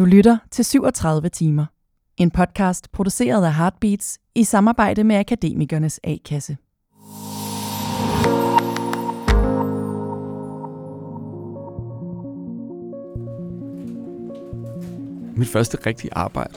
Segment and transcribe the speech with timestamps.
[0.00, 1.66] Du lytter til 37 timer.
[2.16, 6.56] En podcast produceret af Heartbeats i samarbejde med Akademikernes A-kasse.
[15.36, 16.54] Mit første rigtige arbejde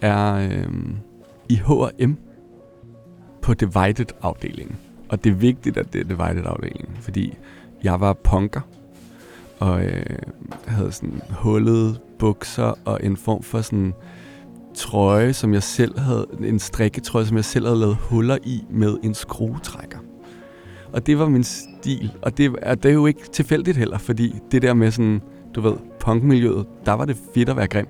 [0.00, 0.68] er øh,
[1.48, 2.14] i H&M
[3.42, 4.76] på Divided-afdelingen.
[5.08, 7.34] Og det er vigtigt, at det er Divided-afdelingen, fordi
[7.82, 8.60] jeg var punker,
[9.58, 10.18] og øh,
[10.66, 13.94] havde sådan hullet bukser og en form for sådan
[14.74, 18.96] trøje, som jeg selv havde, en strikketrøje, som jeg selv havde lavet huller i med
[19.02, 19.98] en skruetrækker.
[20.92, 24.34] Og det var min stil, og det, er, det er jo ikke tilfældigt heller, fordi
[24.52, 25.22] det der med sådan,
[25.54, 27.86] du ved, punkmiljøet, der var det fedt at være grim.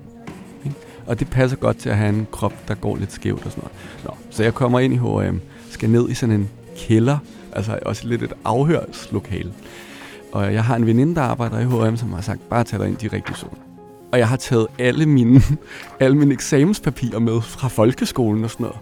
[1.07, 3.63] Og det passer godt til at have en krop, der går lidt skævt og sådan
[3.63, 4.05] noget.
[4.05, 5.39] Nå, så jeg kommer ind i H&M,
[5.69, 7.17] skal ned i sådan en kælder,
[7.51, 9.53] altså også lidt et afhørslokale.
[10.31, 12.87] Og jeg har en veninde, der arbejder i H&M, som har sagt, bare tag dig
[12.87, 13.72] ind de rigtige zone.
[14.13, 15.41] Og jeg har taget alle mine,
[15.99, 18.79] alle mine eksamenspapirer med fra folkeskolen og sådan noget,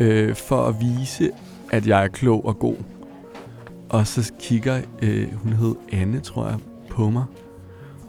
[0.00, 1.30] øh, for at vise,
[1.70, 2.76] at jeg er klog og god.
[3.88, 6.58] Og så kigger, øh, hun hed Anne, tror jeg,
[6.90, 7.24] på mig.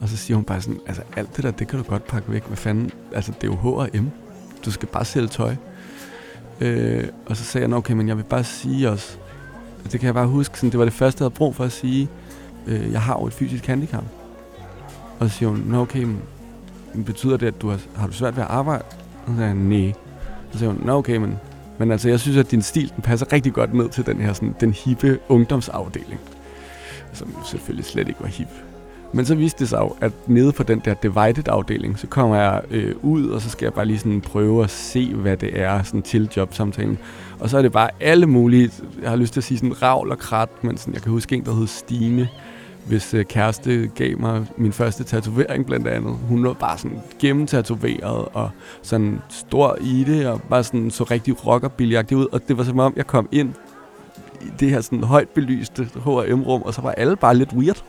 [0.00, 2.32] Og så siger hun bare sådan, altså alt det der, det kan du godt pakke
[2.32, 2.44] væk.
[2.44, 2.90] Hvad fanden?
[3.14, 4.06] Altså det er jo H&M.
[4.64, 5.54] Du skal bare sælge tøj.
[6.60, 9.18] Øh, og så sagde jeg, okay, men jeg vil bare sige os,
[9.84, 11.72] det kan jeg bare huske, sådan, det var det første, jeg havde brug for at
[11.72, 12.08] sige,
[12.66, 14.04] øh, jeg har jo et fysisk handicap.
[15.18, 16.22] Og så siger hun, nå okay, men
[17.06, 18.84] betyder det, at du har, har du svært ved at arbejde?
[19.26, 19.92] Og så sagde jeg, nej.
[20.52, 21.38] Så sagde hun, nå okay, men,
[21.78, 24.32] men altså, jeg synes, at din stil, den passer rigtig godt ned til den her,
[24.32, 26.20] sådan, den hippe ungdomsafdeling.
[27.12, 28.48] Som selvfølgelig slet ikke var hip.
[29.12, 32.62] Men så viste det sig jo, at nede på den der divided-afdeling, så kommer jeg
[32.70, 35.82] øh, ud, og så skal jeg bare lige sådan prøve at se, hvad det er
[35.82, 36.98] sådan til jobsamtalen.
[37.40, 38.70] Og så er det bare alle mulige,
[39.02, 41.36] jeg har lyst til at sige sådan ravl og krat, men sådan, jeg kan huske
[41.36, 42.28] en, der hed Stine,
[42.86, 46.16] hvis øh, kæreste gav mig min første tatovering blandt andet.
[46.28, 48.50] Hun var bare sådan gennemtatoveret og
[48.82, 52.26] sådan stor i det, og bare sådan så rigtig rockerbilligagtig ud.
[52.32, 53.54] Og det var som om, jeg kom ind
[54.40, 57.84] i det her sådan højt belyste H&M-rum, og så var alle bare lidt weird.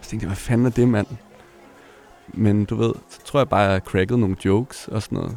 [0.00, 1.06] Så tænkte jeg, hvad fanden er det, mand?
[2.34, 5.36] Men du ved, så tror jeg bare, jeg crackede nogle jokes og sådan noget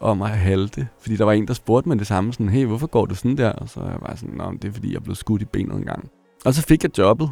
[0.00, 0.88] om at halte.
[1.00, 3.36] Fordi der var en, der spurgte mig det samme, sådan, hey, hvorfor går du sådan
[3.36, 3.52] der?
[3.52, 5.76] Og så var jeg bare sådan, Nå, det er fordi, jeg blev skudt i benet
[5.76, 6.10] en gang.
[6.44, 7.30] Og så fik jeg jobbet.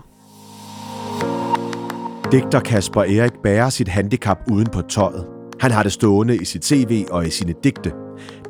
[2.32, 5.26] Digter Kasper Erik bærer sit handicap uden på tøjet.
[5.60, 7.92] Han har det stående i sit CV og i sine digte.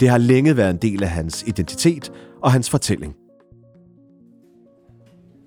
[0.01, 3.15] Det har længe været en del af hans identitet og hans fortælling.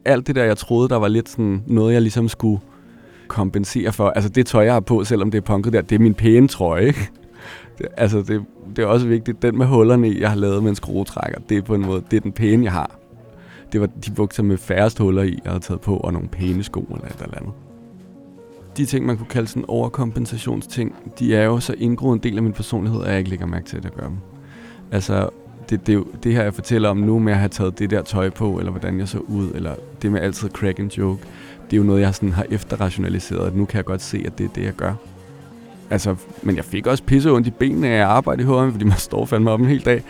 [0.05, 2.59] Alt det der, jeg troede, der var lidt sådan noget, jeg ligesom skulle
[3.27, 4.09] kompensere for.
[4.09, 6.47] Altså det tøj, jeg har på, selvom det er punket der, det er min pæne
[6.47, 7.09] trøje, ikke?
[7.77, 8.45] Det, altså det,
[8.75, 9.41] det er også vigtigt.
[9.41, 12.03] Den med hullerne i, jeg har lavet med en skruetrækker, det er på en måde,
[12.11, 12.99] det er den pæne, jeg har.
[13.71, 16.63] Det var de bukser med færrest huller i, jeg havde taget på, og nogle pæne
[16.63, 17.53] sko eller et eller andet
[18.77, 22.43] de ting, man kunne kalde sådan overkompensationsting, de er jo så indgroet en del af
[22.43, 24.17] min personlighed, at jeg ikke lægger mærke til, at jeg gør dem.
[24.91, 25.29] Altså,
[25.69, 28.29] det, det, det her, jeg fortæller om nu med at have taget det der tøj
[28.29, 31.21] på, eller hvordan jeg så ud, eller det med altid crack and joke,
[31.65, 34.37] det er jo noget, jeg sådan har efterrationaliseret, at nu kan jeg godt se, at
[34.37, 34.93] det er det, jeg gør.
[35.89, 38.85] Altså, men jeg fik også pisse ondt i benene af at arbejde i H&M, fordi
[38.85, 40.03] man står fandme op en hel dag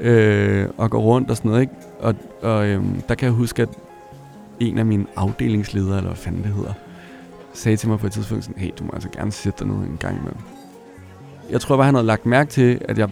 [0.00, 1.74] øh, og går rundt og sådan noget, ikke?
[2.00, 3.68] Og, og øh, der kan jeg huske, at
[4.60, 6.72] en af mine afdelingsledere, eller hvad fanden det hedder,
[7.54, 9.88] sagde til mig på et tidspunkt sådan, hey, du må altså gerne sætte dig ned
[9.88, 10.40] en gang imellem.
[11.50, 13.08] Jeg tror bare, han havde lagt mærke til, at jeg,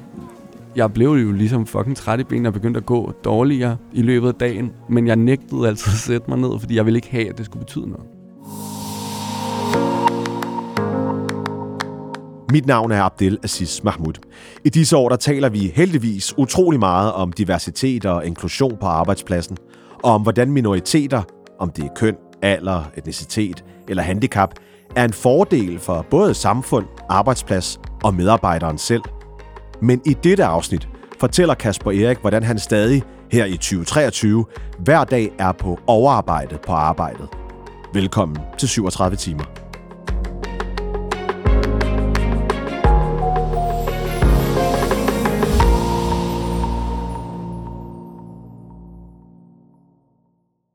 [0.77, 4.29] jeg blev jo ligesom fucking træt i benene og begyndte at gå dårligere i løbet
[4.29, 7.29] af dagen, men jeg nægtede altså at sætte mig ned, fordi jeg ville ikke have,
[7.29, 8.07] at det skulle betyde noget.
[12.53, 14.13] Mit navn er Abdel Aziz Mahmoud.
[14.65, 19.57] I disse år der taler vi heldigvis utrolig meget om diversitet og inklusion på arbejdspladsen,
[20.03, 21.23] og om hvordan minoriteter,
[21.59, 24.55] om det er køn, alder, etnicitet eller handicap,
[24.97, 29.03] er en fordel for både samfund, arbejdsplads og medarbejderen selv.
[29.83, 30.89] Men i dette afsnit
[31.21, 34.45] fortæller Kasper Erik, hvordan han stadig her i 2023
[34.79, 37.29] hver dag er på overarbejde på arbejdet.
[37.95, 39.58] Velkommen til 37 timer.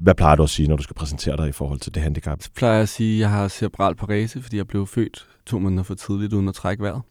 [0.03, 2.41] Hvad plejer du at sige, når du skal præsentere dig i forhold til det handicap?
[2.41, 5.59] Så plejer jeg at sige, at jeg har cerebral parese, fordi jeg blev født to
[5.59, 7.01] måneder for tidligt uden at trække vejret.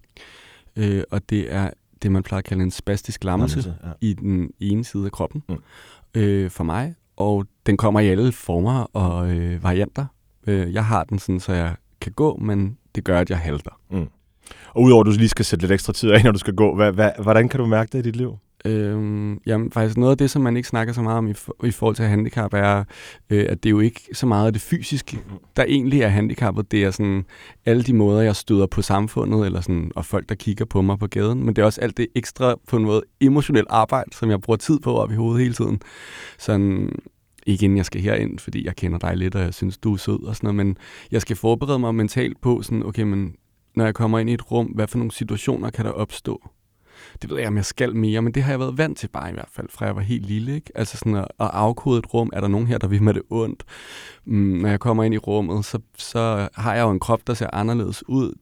[0.77, 1.71] Øh, og det er
[2.03, 3.93] det, man plejer at kalde en spastisk lammelse Lammelse, ja.
[4.01, 5.57] i den ene side af kroppen Mm.
[6.15, 6.95] øh, for mig.
[7.17, 10.07] Og den kommer i alle former og øh, varianter.
[10.47, 13.81] Øh, jeg har den sådan, så jeg kan gå, men det gør, at jeg halter.
[14.75, 16.75] Og udover at du lige skal sætte lidt ekstra tid af, når du skal gå,
[16.75, 18.39] hvad, hvad, hvordan kan du mærke det i dit liv?
[18.65, 21.65] Øhm, jamen, faktisk noget af det, som man ikke snakker så meget om i, for,
[21.65, 22.85] i forhold til handicap, er,
[23.31, 25.19] øh, at det er jo ikke så meget af det fysiske,
[25.57, 26.73] der egentlig er handicappet.
[26.73, 27.25] Det er sådan
[27.67, 30.99] alle de måder, jeg støder på samfundet, eller sådan, og folk, der kigger på mig
[30.99, 31.45] på gaden.
[31.45, 34.57] Men det er også alt det ekstra, på en måde, emotionelt arbejde, som jeg bruger
[34.57, 35.81] tid på op i hovedet hele tiden.
[36.39, 36.93] Sådan,
[37.47, 39.97] ikke inden jeg skal herind, fordi jeg kender dig lidt, og jeg synes, du er
[39.97, 40.77] sød og sådan noget, men
[41.11, 43.35] jeg skal forberede mig mentalt på, sådan, okay, men
[43.77, 46.51] når jeg kommer ind i et rum, hvad for nogle situationer kan der opstå?
[47.23, 49.31] Det ved jeg, om jeg skal mere, men det har jeg været vant til bare
[49.31, 50.55] i hvert fald, fra jeg var helt lille.
[50.55, 50.73] Ikke?
[50.75, 53.23] Altså sådan at, at afkode et rum, er der nogen her, der vil med det
[53.31, 53.65] ondt?
[54.25, 57.35] Mm, når jeg kommer ind i rummet, så, så har jeg jo en krop, der
[57.35, 58.33] ser anderledes ud.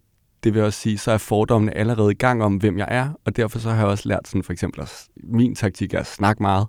[0.45, 3.37] Det vil også sige, så er fordommene allerede i gang om, hvem jeg er, og
[3.37, 6.43] derfor så har jeg også lært sådan for eksempel, at min taktik er at snakke
[6.43, 6.67] meget,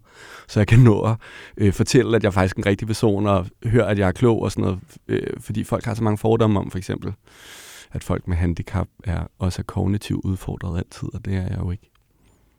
[0.47, 1.15] så jeg kan nå at
[1.57, 4.41] øh, fortælle, at jeg er faktisk en rigtig person, og høre, at jeg er klog
[4.41, 7.13] og sådan noget, øh, fordi folk har så mange fordomme om for eksempel,
[7.91, 11.71] at folk med handicap er også er kognitivt udfordret altid, og det er jeg jo
[11.71, 11.90] ikke.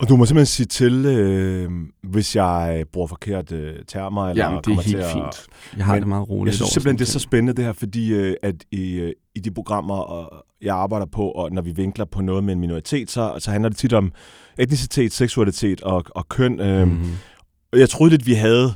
[0.03, 1.71] Og du må simpelthen sige til, øh,
[2.03, 4.29] hvis jeg bruger forkert øh, termer.
[4.29, 5.47] Eller Jamen, det er helt at, fint.
[5.77, 6.53] Jeg har Men det meget roligt.
[6.53, 9.41] Jeg synes simpelthen, det er så spændende det her, fordi øh, at i, øh, i
[9.41, 13.11] de programmer, og jeg arbejder på, og når vi vinkler på noget med en minoritet,
[13.11, 14.13] så, så handler det tit om
[14.59, 16.61] etnicitet, seksualitet og, og køn.
[16.61, 17.13] Øh, mm-hmm.
[17.73, 18.75] Og jeg troede lidt, vi havde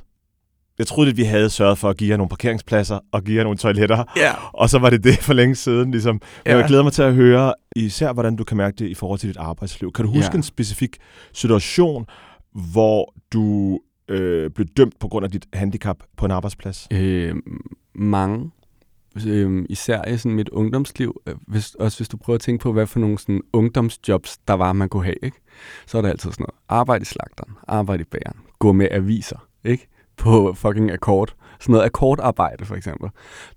[0.79, 3.43] jeg troede, at vi havde sørget for at give jer nogle parkeringspladser og give jer
[3.43, 4.05] nogle toiletter.
[4.17, 4.33] Ja.
[4.53, 5.91] Og så var det det for længe siden.
[5.91, 6.15] Ligesom.
[6.15, 6.57] Men ja.
[6.57, 9.29] jeg glæder mig til at høre især, hvordan du kan mærke det i forhold til
[9.29, 9.93] dit arbejdsliv.
[9.93, 10.37] Kan du huske ja.
[10.37, 10.97] en specifik
[11.33, 12.07] situation,
[12.73, 16.89] hvor du øh, blev dømt på grund af dit handicap på en arbejdsplads?
[16.93, 17.35] Øh,
[17.95, 18.51] mange.
[19.27, 21.23] Øh, især i sådan mit ungdomsliv.
[21.27, 24.55] Øh, hvis, også hvis du prøver at tænke på, hvad for nogle sådan, ungdomsjobs, der
[24.55, 25.17] var, man kunne have.
[25.23, 25.37] Ikke?
[25.87, 26.55] Så er der altid sådan noget.
[26.69, 29.47] Arbejde i slagteren, arbejde i bageren, gå med aviser.
[29.65, 29.89] Ikke?
[30.17, 31.35] På fucking akkord.
[31.61, 33.11] Sådan noget akkordarbejde, for eksempel.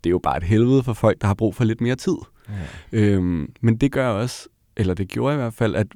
[0.04, 2.18] Det er jo bare et helvede for folk, der har brug for lidt mere tid.
[2.50, 3.00] Ja.
[3.00, 4.48] Øhm, men det gør også,
[4.78, 5.88] eller det gjorde i hvert fald, at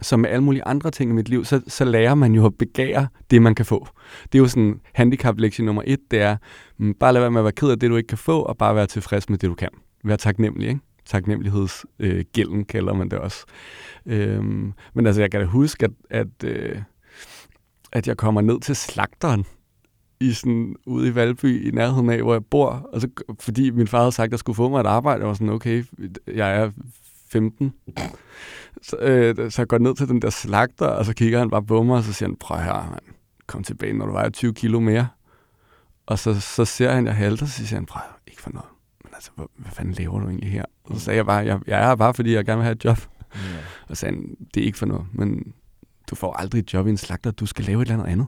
[0.00, 2.54] som med alle mulige andre ting i mit liv, så, så lærer man jo at
[2.58, 3.88] begære det, man kan få.
[4.32, 6.36] Det er jo sådan handicap-lektion nummer et, det er,
[6.78, 8.56] mm, bare lad være med at være ked af det, du ikke kan få, og
[8.56, 9.68] bare være tilfreds med det, du kan.
[10.04, 10.80] Vær taknemmelig, ikke?
[11.06, 13.44] Taknemmelighedsgælden øh, kalder man det også.
[14.06, 16.82] Øhm, men altså, jeg kan da huske, at, at, øh,
[17.92, 19.44] at jeg kommer ned til slagteren,
[20.20, 22.88] i sådan, ude i Valby, i nærheden af, hvor jeg bor.
[22.92, 23.08] Og så,
[23.40, 25.20] fordi min far havde sagt, at jeg skulle få mig et arbejde.
[25.20, 25.84] Jeg var sådan, okay,
[26.26, 26.70] jeg er
[27.30, 27.72] 15.
[28.82, 31.62] Så, øh, så jeg går ned til den der slagter, og så kigger han bare
[31.62, 33.14] på mig, og så siger han, prøv her, man.
[33.46, 35.08] kom tilbage, når du vejer 20 kilo mere.
[36.06, 38.68] Og så, så ser han, jeg halter, så siger han, prøv ikke for noget.
[39.04, 40.64] Men altså, hvad, hvad fanden laver du egentlig her?
[40.84, 42.84] Og så sagde jeg bare, jeg, jeg er bare, fordi jeg gerne vil have et
[42.84, 42.98] job.
[43.36, 43.62] Yeah.
[43.88, 45.52] Og så sagde han, det er ikke for noget, men
[46.10, 48.26] du får aldrig et job i en slagter, du skal lave et eller andet andet.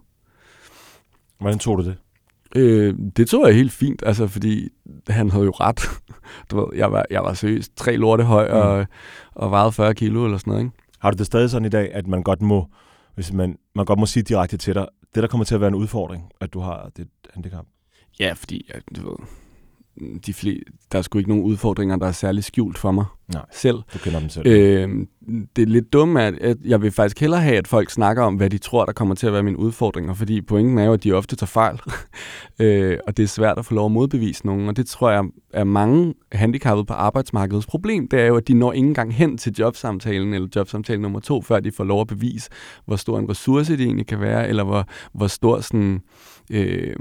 [1.41, 1.97] Hvordan tog du det?
[2.57, 4.69] Øh, det tog jeg helt fint, altså, fordi
[5.09, 5.81] han havde jo ret.
[6.51, 8.55] Du ved, jeg var, jeg var seriøst tre lorte høj mm.
[8.55, 8.87] og,
[9.35, 10.65] og vejede 40 kilo eller sådan noget.
[10.65, 10.77] Ikke?
[10.99, 12.67] Har du det stadig sådan i dag, at man godt må,
[13.15, 15.69] hvis man, man godt må sige direkte til dig, det der kommer til at være
[15.69, 17.65] en udfordring, at du har det handicap?
[18.21, 19.27] Ja, fordi du ved,
[20.27, 20.61] de flere,
[20.93, 23.77] der er sgu ikke nogen udfordringer, der er særlig skjult for mig Nej, selv.
[23.95, 24.47] Du kender dem selv.
[24.47, 25.07] Øh,
[25.57, 28.35] det er lidt dumt, at, at jeg vil faktisk hellere have, at folk snakker om,
[28.35, 31.05] hvad de tror, der kommer til at være mine udfordringer, fordi pointen er jo, at
[31.05, 31.81] de ofte tager fejl,
[32.63, 35.25] øh, og det er svært at få lov at modbevise nogen, og det tror jeg
[35.53, 39.39] er mange handicappede på arbejdsmarkedets problem, det er jo, at de når ikke engang hen
[39.39, 42.51] til jobsamtalen eller jobsamtale nummer to, før de får lov at bevise,
[42.87, 46.01] hvor stor en ressource det egentlig kan være, eller hvor, hvor stor sådan...
[46.51, 46.97] Øh,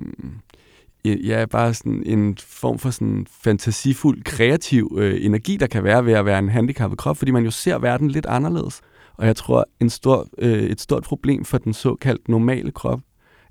[1.06, 6.14] ja, bare sådan en form for sådan fantasifuld, kreativ øh, energi, der kan være ved
[6.14, 8.82] at være en handicappet krop, fordi man jo ser verden lidt anderledes.
[9.14, 13.00] Og jeg tror, en stor, øh, et stort problem for den såkaldt normale krop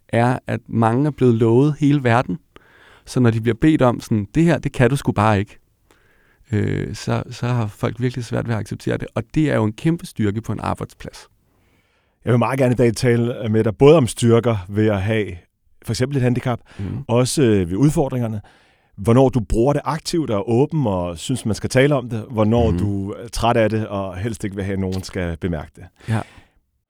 [0.08, 2.38] er, at mange er blevet lovet hele verden.
[3.06, 5.58] Så når de bliver bedt om sådan, det her, det kan du sgu bare ikke,
[6.52, 9.08] øh, så, så har folk virkelig svært ved at acceptere det.
[9.14, 11.28] Og det er jo en kæmpe styrke på en arbejdsplads.
[12.24, 15.36] Jeg vil meget gerne i dag tale med dig både om styrker ved at have
[15.88, 16.84] for eksempel et handicap, mm.
[17.08, 18.40] også øh, ved udfordringerne.
[18.96, 22.24] Hvornår du bruger det aktivt og åben og synes, man skal tale om det.
[22.30, 22.78] Hvornår mm.
[22.78, 25.84] du er træt af det og helst ikke vil have, at nogen skal bemærke det.
[26.08, 26.20] Ja.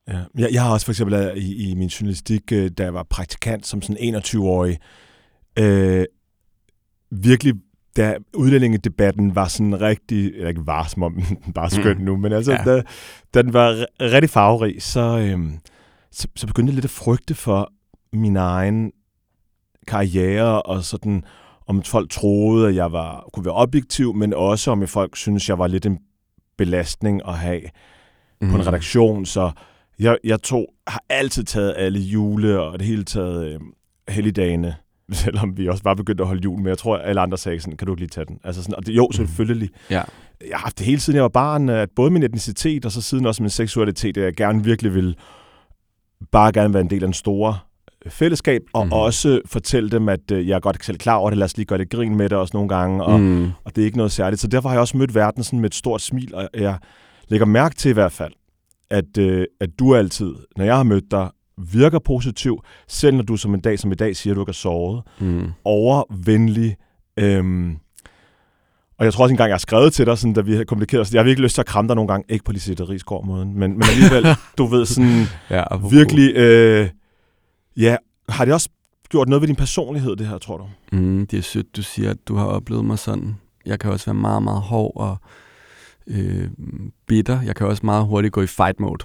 [0.08, 0.18] Ja.
[0.38, 3.02] Jeg, jeg har også for eksempel øh, i, i min journalistik, øh, da jeg var
[3.02, 4.78] praktikant som sådan 21-årig,
[5.58, 6.04] øh,
[7.10, 7.54] virkelig
[7.96, 11.14] da udlændingedebatten var sådan rigtig, eller ikke var, som om
[11.44, 12.04] den bare skøn mm.
[12.04, 12.64] nu, men altså, ja.
[12.64, 12.82] da,
[13.34, 15.38] da den var rigtig farverig, så, øh,
[16.12, 17.72] så, så begyndte jeg lidt at frygte for,
[18.12, 18.92] min egen
[19.86, 21.24] karriere, og sådan,
[21.66, 25.58] om folk troede, at jeg var, kunne være objektiv, men også om folk synes, jeg
[25.58, 25.98] var lidt en
[26.58, 28.48] belastning at have mm.
[28.48, 28.68] på en mhm.
[28.68, 29.26] redaktion.
[29.26, 29.50] Så
[29.98, 33.60] jeg, jeg tog, har altid taget alle jule og det hele taget øh,
[34.08, 34.74] helligdagene,
[35.12, 37.60] selvom vi også var begyndt at holde jul, men jeg tror, at alle andre sagde
[37.60, 38.40] sådan, kan du ikke lige tage den?
[38.44, 39.12] Altså sådan, og det, jo, mhm.
[39.12, 39.70] selvfølgelig.
[39.72, 39.86] Mm.
[39.90, 40.02] Ja.
[40.40, 43.02] Jeg har haft det hele siden jeg var barn, at både min etnicitet og så
[43.02, 45.16] siden også min seksualitet, at jeg gerne virkelig vil
[46.32, 47.58] bare gerne være en del af en store
[48.06, 48.92] fællesskab, og mm-hmm.
[48.92, 51.66] også fortælle dem, at øh, jeg er godt selv klar over det, lad os lige
[51.66, 53.26] gøre det grin med det også nogle gange, og, mm.
[53.26, 53.50] Mm.
[53.64, 54.40] og det er ikke noget særligt.
[54.40, 56.78] Så derfor har jeg også mødt verden sådan med et stort smil, og jeg
[57.28, 58.32] lægger mærke til i hvert fald,
[58.90, 61.30] at, øh, at du altid, når jeg har mødt dig,
[61.72, 64.48] virker positiv, selv når du som en dag som i dag siger, at du ikke
[64.50, 65.48] har sovet, Mm.
[65.64, 66.76] overvenlig.
[67.18, 67.76] Øhm,
[68.98, 71.00] og jeg tror også engang, jeg har skrevet til dig, sådan, da vi havde kommunikeret
[71.00, 71.12] os.
[71.12, 72.24] Jeg har virkelig lyst til at kramme dig nogle gange.
[72.28, 74.26] Ikke på Lisette Rigsgaard-måden, men, men alligevel,
[74.58, 76.32] du ved, sådan Ja, virkelig...
[76.36, 76.88] Øh,
[77.78, 77.96] ja,
[78.28, 78.68] har det også
[79.08, 80.68] gjort noget ved din personlighed, det her, tror du?
[80.92, 83.36] Mm, det er sødt, du siger, at du har oplevet mig sådan.
[83.66, 85.16] Jeg kan også være meget, meget hård og
[86.06, 86.50] øh,
[87.06, 87.42] bitter.
[87.42, 89.04] Jeg kan også meget hurtigt gå i fight mode.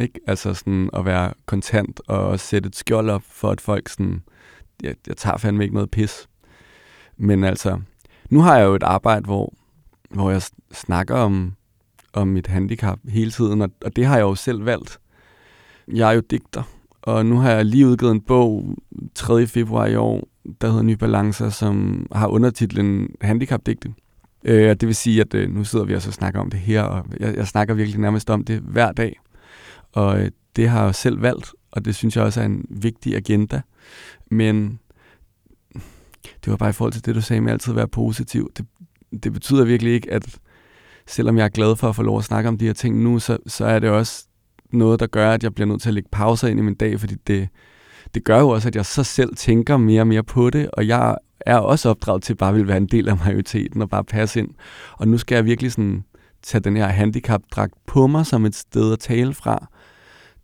[0.00, 0.20] Ikke?
[0.26, 4.22] Altså sådan at være kontant og sætte et skjold op for, at folk sådan...
[4.82, 6.28] Jeg, jeg tager fandme ikke noget pis.
[7.16, 7.80] Men altså,
[8.30, 9.52] nu har jeg jo et arbejde, hvor,
[10.10, 11.52] hvor jeg snakker om,
[12.12, 14.98] om mit handicap hele tiden, og, og det har jeg jo selv valgt.
[15.88, 16.62] Jeg er jo digter,
[17.02, 18.76] og nu har jeg lige udgivet en bog
[19.14, 19.46] 3.
[19.46, 20.28] februar i år,
[20.60, 23.94] der hedder Ny Balancer, som har undertitlen Handicapdigte.
[24.44, 26.60] Øh, og det vil sige, at øh, nu sidder vi også og snakker om det
[26.60, 29.20] her, og jeg, jeg snakker virkelig nærmest om det hver dag.
[29.92, 32.64] Og øh, det har jeg jo selv valgt, og det synes jeg også er en
[32.70, 33.60] vigtig agenda.
[34.30, 34.78] Men
[36.14, 38.52] det var bare i forhold til det, du sagde med altid at være positiv.
[38.56, 38.66] Det,
[39.22, 40.38] det betyder virkelig ikke, at
[41.06, 43.18] selvom jeg er glad for at få lov at snakke om de her ting nu,
[43.18, 44.26] så, så er det også
[44.72, 47.00] noget, der gør, at jeg bliver nødt til at lægge pauser ind i min dag,
[47.00, 47.48] fordi det,
[48.14, 50.86] det gør jo også, at jeg så selv tænker mere og mere på det, og
[50.86, 54.40] jeg er også opdraget til bare vil være en del af majoriteten og bare passe
[54.40, 54.48] ind.
[54.92, 56.04] Og nu skal jeg virkelig sådan
[56.42, 59.66] tage den her handicapdragt på mig som et sted at tale fra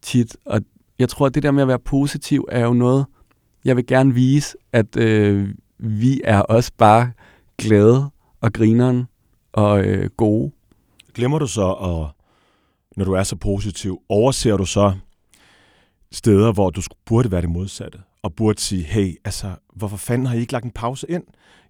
[0.02, 0.36] tit.
[0.46, 0.60] Og
[0.98, 3.06] jeg tror, at det der med at være positiv er jo noget,
[3.64, 7.10] jeg vil gerne vise, at øh, vi er også bare
[7.58, 9.04] glade og grineren
[9.52, 10.52] og øh, gode.
[11.14, 12.17] Glemmer du så, at,
[12.98, 14.92] når du er så positiv, overser du så
[16.12, 17.98] steder, hvor du skulle- burde være det modsatte?
[18.22, 21.22] Og burde sige, hey, altså, hvorfor fanden har I ikke lagt en pause ind?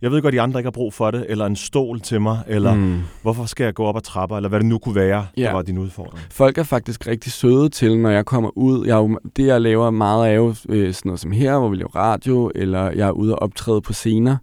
[0.02, 2.20] Jeg ved godt, at de andre ikke har brug for det, eller en stol til
[2.20, 3.00] mig, eller mm.
[3.22, 5.42] Hvorfor skal jeg gå op ad trapper, eller hvad det nu kunne være, ja.
[5.42, 6.24] Der var din udfordring.
[6.30, 8.86] Folk er faktisk rigtig søde til, når jeg kommer ud.
[8.86, 11.68] Jeg er jo, det, jeg laver meget af jo øh, sådan noget som her, hvor
[11.68, 14.36] vi laver radio, eller jeg er ude og optræde på scener,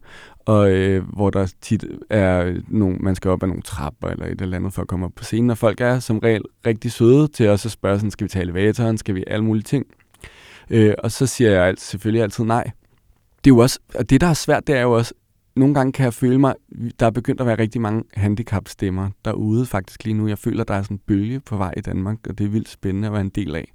[0.46, 4.42] og øh, hvor der tit er nogle, man skal op ad nogle trapper eller et
[4.42, 7.28] eller andet for at komme op på scenen, og folk er som regel rigtig søde
[7.28, 9.86] til os at spørge, sådan, skal vi tage elevatoren, skal vi alle mulige ting.
[10.70, 12.64] Øh, og så siger jeg alt, selvfølgelig altid nej.
[13.44, 15.14] Det er jo også, og det der er svært, det er jo også,
[15.56, 16.56] nogle gange kan jeg føle mig,
[17.00, 20.28] der er begyndt at være rigtig mange handicapstemmer derude faktisk lige nu.
[20.28, 22.70] Jeg føler, der er sådan en bølge på vej i Danmark, og det er vildt
[22.70, 23.72] spændende at være en del af.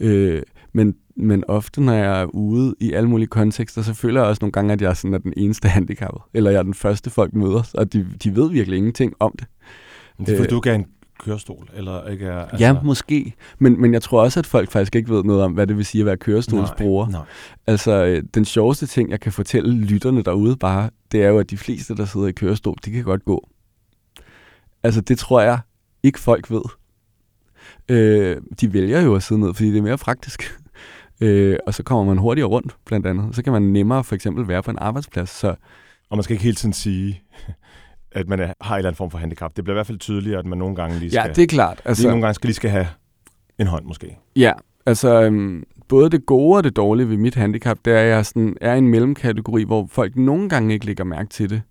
[0.00, 4.28] Øh, men, men ofte, når jeg er ude i alle mulige kontekster, så føler jeg
[4.28, 6.22] også nogle gange, at jeg sådan er den eneste handicappet.
[6.34, 9.46] Eller jeg er den første, folk møder, og de, de ved virkelig ingenting om det.
[10.18, 10.50] Men det er fordi, Øh.
[10.50, 10.86] du ikke er en
[11.18, 12.38] kørestol, eller ikke er...
[12.40, 13.34] Altså, ja, måske.
[13.58, 15.84] Men, men jeg tror også, at folk faktisk ikke ved noget om, hvad det vil
[15.84, 17.06] sige at være kørestolsbruger.
[17.06, 17.26] Nej, nej.
[17.66, 21.50] Altså, øh, den sjoveste ting, jeg kan fortælle lytterne derude bare, det er jo, at
[21.50, 23.48] de fleste, der sidder i kørestol, de kan godt gå.
[24.82, 25.58] Altså, det tror jeg
[26.02, 26.62] ikke folk ved.
[27.88, 30.59] Øh, de vælger jo at sidde ned, fordi det er mere praktisk.
[31.20, 33.34] Øh, og så kommer man hurtigere rundt, blandt andet.
[33.34, 35.30] Så kan man nemmere for eksempel være på en arbejdsplads.
[35.30, 35.54] Så
[36.10, 37.22] Og man skal ikke hele tiden sige,
[38.12, 39.56] at man er, har en eller anden form for handicap.
[39.56, 41.22] Det bliver i hvert fald tydeligere, at man nogle gange lige skal...
[41.26, 41.76] ja, det er klart.
[41.76, 42.88] lige Altså, nogle gange skal lige skal have
[43.58, 44.18] en hånd, måske.
[44.36, 44.52] Ja,
[44.86, 48.26] altså øhm, både det gode og det dårlige ved mit handicap, det er, at jeg
[48.26, 51.62] sådan, er i en mellemkategori, hvor folk nogle gange ikke lægger mærke til det.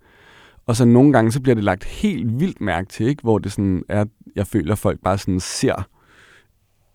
[0.65, 3.21] Og så nogle gange, så bliver det lagt helt vildt mærke til, ikke?
[3.21, 5.87] hvor det sådan er, jeg føler, at folk bare sådan ser,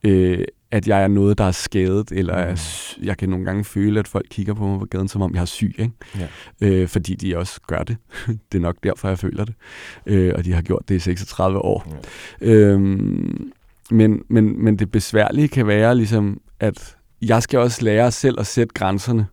[0.05, 0.45] øh,
[0.75, 2.51] at jeg er noget, der er skadet, eller er,
[2.99, 3.05] Mm.
[3.07, 5.41] jeg kan nogle gange føle, at folk kigger på mig på gaden, som om jeg
[5.41, 5.93] er syg, ikke?
[6.19, 6.27] Ja.
[6.69, 7.97] Øh, fordi de også gør det.
[8.53, 9.55] det er nok derfor, jeg føler det.
[10.07, 11.97] Øh, og de har gjort det i 36 år.
[12.41, 12.47] Ja.
[12.53, 13.53] Øhm,
[13.91, 18.47] men, men, men det besværlige kan være ligesom, at jeg skal også lære selv at
[18.47, 19.27] sætte grænserne.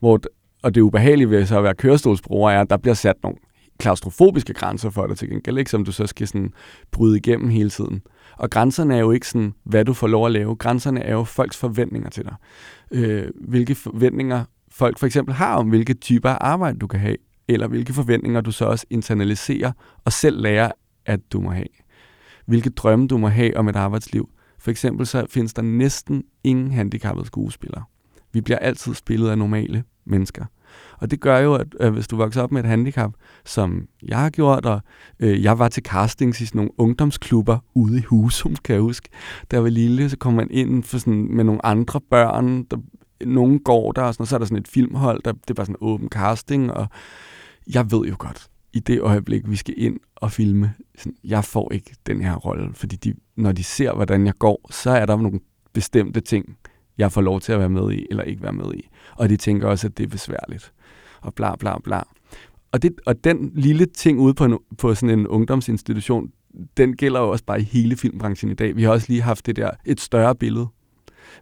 [0.00, 0.20] Hvor,
[0.62, 3.38] og det ubehagelige ved så at være kørestolsbruger er, at der bliver sat nogle
[3.78, 5.70] klaustrofobiske grænser for dig til gengæld, ikke?
[5.70, 6.52] som du så skal sådan
[6.92, 8.02] bryde igennem hele tiden.
[8.36, 10.56] Og grænserne er jo ikke sådan, hvad du får lov at lave.
[10.56, 12.34] Grænserne er jo folks forventninger til dig.
[12.90, 17.16] Øh, hvilke forventninger folk for eksempel har om, hvilke typer af arbejde du kan have,
[17.48, 19.72] eller hvilke forventninger du så også internaliserer
[20.04, 20.72] og selv lærer,
[21.06, 21.66] at du må have
[22.46, 24.28] hvilke drømme du må have om et arbejdsliv.
[24.58, 27.84] For eksempel så findes der næsten ingen handicappede skuespillere.
[28.32, 30.44] Vi bliver altid spillet af normale mennesker.
[31.00, 33.12] Og det gør jo, at, øh, hvis du vokser op med et handicap,
[33.44, 34.80] som jeg har gjort, og
[35.20, 39.08] øh, jeg var til castings i sådan nogle ungdomsklubber ude i Husum, kan jeg huske.
[39.50, 42.76] der var lille, så kom man ind for sådan, med nogle andre børn, der,
[43.24, 45.64] nogen går der, og sådan, og så er der sådan et filmhold, der, det var
[45.64, 46.86] sådan en åben casting, og
[47.74, 51.72] jeg ved jo godt, i det øjeblik, vi skal ind og filme, sådan, jeg får
[51.72, 55.16] ikke den her rolle, fordi de, når de ser, hvordan jeg går, så er der
[55.16, 55.40] nogle
[55.72, 56.56] bestemte ting,
[56.98, 58.88] jeg får lov til at være med i, eller ikke være med i.
[59.16, 60.72] Og de tænker også, at det er besværligt.
[61.24, 62.02] Og bla bla bla.
[62.72, 66.30] Og, det, og den lille ting ude på, en, på sådan en ungdomsinstitution,
[66.76, 68.76] den gælder jo også bare i hele filmbranchen i dag.
[68.76, 70.66] Vi har også lige haft det der, et større billede,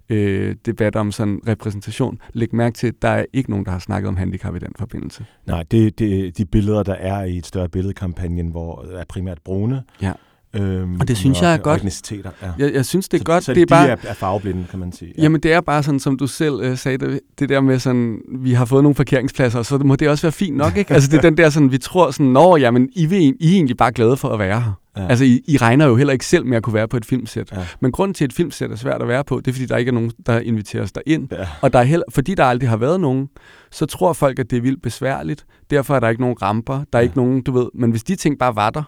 [0.08, 2.18] øh, debat om sådan repræsentation.
[2.32, 4.72] Læg mærke til, at der er ikke nogen, der har snakket om handicap i den
[4.78, 5.24] forbindelse.
[5.46, 9.82] Nej, det, det de billeder, der er i et større billedkampagne, hvor er primært brune.
[10.02, 10.12] Ja.
[10.56, 11.76] Øhm, Og det synes jeg er godt.
[11.80, 12.50] Etniciteter, ja.
[12.58, 13.44] Jeg, jeg synes, det er så, godt.
[13.44, 15.12] Så det er de bare, er, er farveblinde, kan man sige.
[15.18, 15.22] Ja.
[15.22, 18.18] Jamen det er bare sådan, som du selv øh, sagde, det, det der med sådan,
[18.38, 20.94] vi har fået nogle parkeringspladser, og så må det også være fint nok, ikke?
[20.94, 23.54] Altså det er den der sådan, vi tror sådan, nå, jamen I, vil, I er
[23.54, 24.72] egentlig bare glade for at være her.
[24.96, 25.06] Ja.
[25.08, 27.52] Altså I, I regner jo heller ikke selv med at kunne være på et filmsæt.
[27.52, 27.58] Ja.
[27.80, 29.76] Men grunden til, at et filmsæt er svært at være på, det er fordi, der
[29.76, 31.28] ikke er nogen, der inviterer os derind.
[31.32, 31.46] Ja.
[31.60, 33.28] Og der er heller, fordi der aldrig har været nogen,
[33.70, 35.44] så tror folk, at det er vildt besværligt.
[35.70, 36.74] Derfor er der ikke nogen ramper.
[36.74, 37.02] Der er Ja.
[37.02, 37.66] ikke nogen, du ved.
[37.74, 38.82] Men hvis de ting bare var der,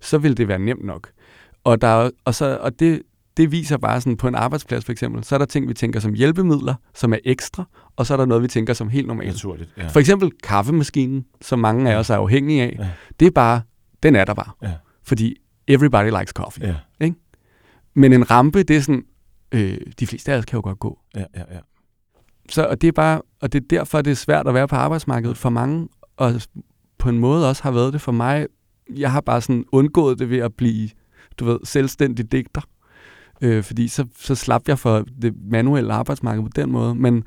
[0.00, 1.10] så ville det være nemt nok.
[1.64, 3.02] Og, der, er- og, så, og det,
[3.36, 6.00] det viser bare sådan på en arbejdsplads for eksempel, så er der ting, vi tænker
[6.00, 7.64] som hjælpemidler, som er ekstra,
[7.96, 9.28] og så er der noget, vi tænker som helt normalt.
[9.30, 9.86] Naturligt, ja.
[9.86, 12.88] For eksempel kaffemaskinen, som mange af os er afhængige af, Ja.
[13.20, 13.62] det er bare,
[14.02, 14.50] den er der bare.
[14.62, 14.72] Ja.
[15.02, 15.36] Fordi
[15.68, 16.76] everybody likes coffee.
[17.00, 17.10] Ja,
[17.94, 19.04] Men en rampe, det er sådan,
[19.52, 20.98] øh, de fleste af os kan jo godt gå.
[21.16, 21.58] ja, ja, ja.
[22.48, 24.76] Så, og det er bare, og det er derfor, det er svært at være på
[24.76, 26.40] arbejdsmarkedet for mange, og
[26.98, 28.46] på en måde også har været det for mig.
[28.96, 30.88] Jeg har bare sådan undgået det ved at blive,
[31.38, 32.60] du ved, selvstændig digter.
[33.40, 36.94] Øh, fordi så, så slap jeg for det manuelle arbejdsmarked på den måde.
[36.94, 37.24] Men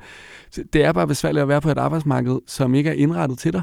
[0.72, 3.62] det er bare besværligt at være på et arbejdsmarked, som ikke er indrettet til dig.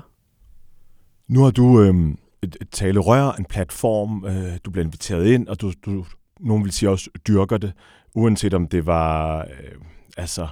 [1.27, 1.96] Nu har du øh,
[2.41, 6.05] et, et talerør, en platform, øh, du bliver inviteret ind, og du, du,
[6.39, 7.74] nogen vil sige også dyrker det,
[8.15, 9.81] uanset om det var, øh,
[10.17, 10.48] altså,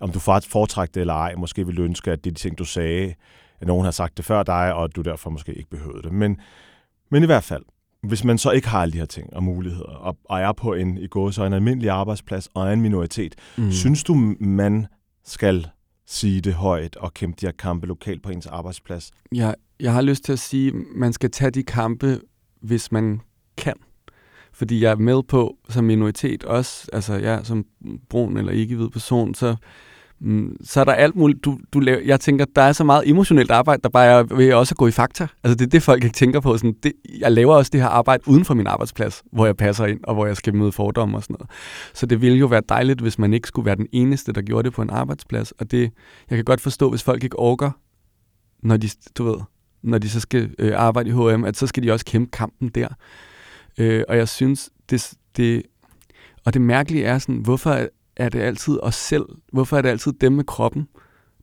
[0.00, 1.34] om du faktisk foretræk det eller ej.
[1.34, 3.14] Måske ville du ønske, at det er de ting, du sagde,
[3.60, 6.12] at nogen har sagt det før dig, og at du derfor måske ikke behøvede det.
[6.12, 6.40] Men,
[7.10, 7.64] men i hvert fald,
[8.02, 10.74] hvis man så ikke har alle de her ting og muligheder, og, og er på
[10.74, 13.72] en i går så en almindelig arbejdsplads og er en minoritet, mm.
[13.72, 14.86] synes du, man
[15.24, 15.66] skal
[16.06, 19.10] sige det højt og kæmpe de her kampe lokalt på ens arbejdsplads?
[19.32, 22.20] Jeg, jeg har lyst til at sige, at man skal tage de kampe,
[22.60, 23.20] hvis man
[23.56, 23.74] kan.
[24.52, 27.64] Fordi jeg er med på som minoritet også, altså jeg som
[28.08, 29.56] brun eller ikke-hvid person, så,
[30.20, 31.44] mm, så er der alt muligt.
[31.44, 34.52] Du, du laver, jeg tænker, der er så meget emotionelt arbejde, der bare er ved
[34.52, 35.26] også at gå i fakta.
[35.44, 36.56] Altså det er det, folk ikke tænker på.
[36.56, 39.86] Sådan, det, jeg laver også det her arbejde uden for min arbejdsplads, hvor jeg passer
[39.86, 41.50] ind, og hvor jeg skal møde fordomme og sådan noget.
[41.94, 44.66] Så det ville jo være dejligt, hvis man ikke skulle være den eneste, der gjorde
[44.66, 45.52] det på en arbejdsplads.
[45.52, 45.90] Og det,
[46.30, 47.70] jeg kan godt forstå, hvis folk ikke orker,
[48.62, 49.36] når de, du ved,
[49.82, 52.68] når de så skal øh, arbejde i H&M, at så skal de også kæmpe kampen
[52.68, 52.88] der.
[53.78, 55.62] Øh, og jeg synes, det, det,
[56.44, 60.12] og det mærkelige er sådan, hvorfor er det altid os selv, hvorfor er det altid
[60.12, 60.88] dem med kroppen,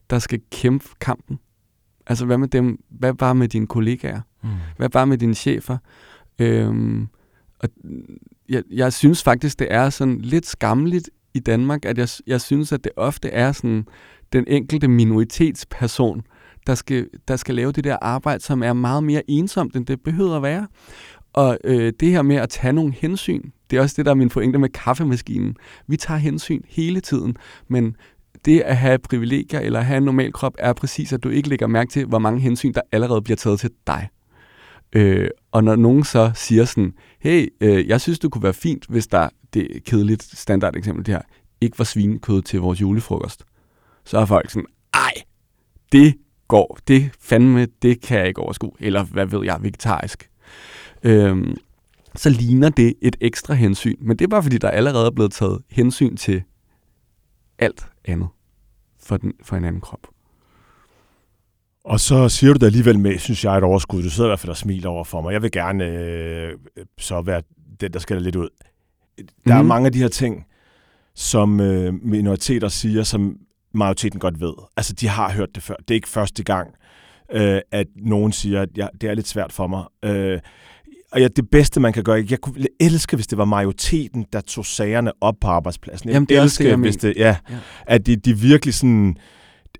[0.10, 1.40] der skal kæmpe kampen?
[2.08, 4.22] Altså, hvad med dem, hvad bare med dine kollegaer?
[4.44, 4.50] Mm.
[4.78, 5.78] Hvad bare med dine chefer?
[6.40, 7.08] Øhm,
[7.60, 7.70] og
[8.50, 12.72] jeg, jeg synes faktisk, det er sådan lidt skamligt i Danmark, at jeg, jeg synes,
[12.72, 13.88] at det ofte er sådan
[14.34, 16.22] den enkelte minoritetsperson,
[16.68, 20.02] der skal, der skal lave det der arbejde, som er meget mere ensomt, end det
[20.02, 20.68] behøver at være.
[21.34, 24.16] Og øh, det her med at tage nogle hensyn, det er også det, der er
[24.16, 25.56] min pointe med kaffemaskinen.
[25.88, 27.96] Vi tager hensyn hele tiden, men
[28.46, 31.68] det at have privilegier eller have en normal krop er præcis, at du ikke lægger
[31.68, 34.10] mærke til, hvor mange hensyn, der allerede bliver taget til dig.
[34.94, 38.86] Øh, og når nogen så siger sådan, hey, øh, jeg synes, det kunne være fint,
[38.90, 41.22] hvis der, det er kedeligt standard eksempel det her,
[41.62, 43.44] ikke var svinekød til vores julefrokost,
[44.06, 45.14] så er folk sådan, ej,
[45.92, 46.16] det
[46.48, 50.31] går, det fandme, det kan jeg ikke overskue, eller hvad ved jeg, vegetarisk.
[51.04, 51.56] Øhm,
[52.16, 55.32] så ligner det et ekstra hensyn, men det er bare fordi, der allerede er blevet
[55.32, 56.44] taget hensyn til
[57.60, 58.28] alt andet
[59.00, 60.08] for, den, for en anden krop.
[61.84, 64.04] Og så siger du det alligevel med, synes jeg, et overskud.
[64.04, 65.34] Du sidder i hvert fald og smiler over for mig.
[65.34, 66.54] Jeg vil gerne øh,
[66.98, 67.42] så være
[67.82, 68.50] den, der skal lidt ud.
[69.18, 69.52] Der mm.
[69.52, 69.68] er Mhm.
[69.68, 70.46] mange af de her ting,
[71.16, 73.38] som øh, minoriteter siger, som
[73.74, 74.54] majoriteten godt ved.
[74.78, 75.76] Altså, de har hørt det før.
[75.76, 76.76] Det er ikke første gang,
[77.32, 79.84] øh, at nogen siger, at ja, det er lidt svært for mig.
[80.06, 80.40] Øh,
[81.12, 84.42] og ja, det bedste, man kan gøre, jeg kunne elske, hvis det var majoriteten, der
[84.42, 86.10] tog sagerne op på arbejdspladsen.
[86.10, 87.36] Jeg Jamen, det er elsker, det, jeg hvis det, ja, Ja.
[87.50, 87.58] ja.
[87.86, 89.16] at de, de virkelig sådan,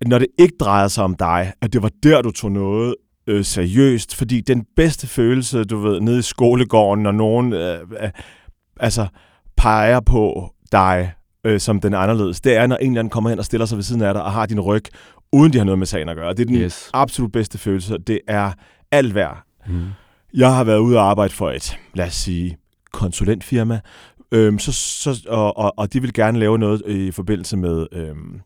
[0.06, 2.96] når det ikke drejede sig om dig, at det var der, du tog noget
[3.28, 8.10] øh, seriøst, fordi den bedste følelse, du ved, nede i skolegården, når nogen øh, øh,
[8.80, 9.08] altså
[9.58, 11.12] peger på dig
[11.46, 13.76] øh, som den anderledes, det er, når en eller anden kommer hen og stiller sig
[13.76, 14.84] ved siden af dig og har din ryg,
[15.32, 16.30] uden de har noget med sagen at gøre.
[16.34, 16.90] Det er den Yes.
[16.94, 17.98] absolut bedste følelse.
[18.08, 18.52] Det er
[18.92, 19.44] alt værd.
[19.68, 19.82] Mm.
[20.34, 22.58] Jeg har været ude og arbejde for et, lad os sige,
[22.92, 23.80] konsulentfirma,
[24.32, 28.42] øhm, så, så, og, og, og de vil gerne lave noget i forbindelse med øhm,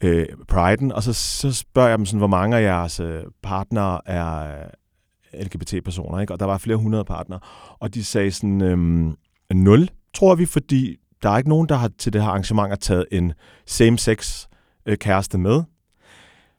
[0.00, 4.00] øh, Pride'en, og så, så spørger jeg dem sådan, hvor mange af jeres øh, partnere
[4.06, 4.62] er
[5.34, 6.32] øh, LGBT-personer, ikke?
[6.32, 7.40] og der var flere hundrede partnere,
[7.80, 9.16] og de sagde sådan, øhm,
[9.54, 12.76] nul, tror vi, fordi Der er ikke nogen, der har til det her arrangement har
[12.76, 13.32] taget en
[13.66, 14.46] same-sex
[14.86, 15.62] øh, kæreste med.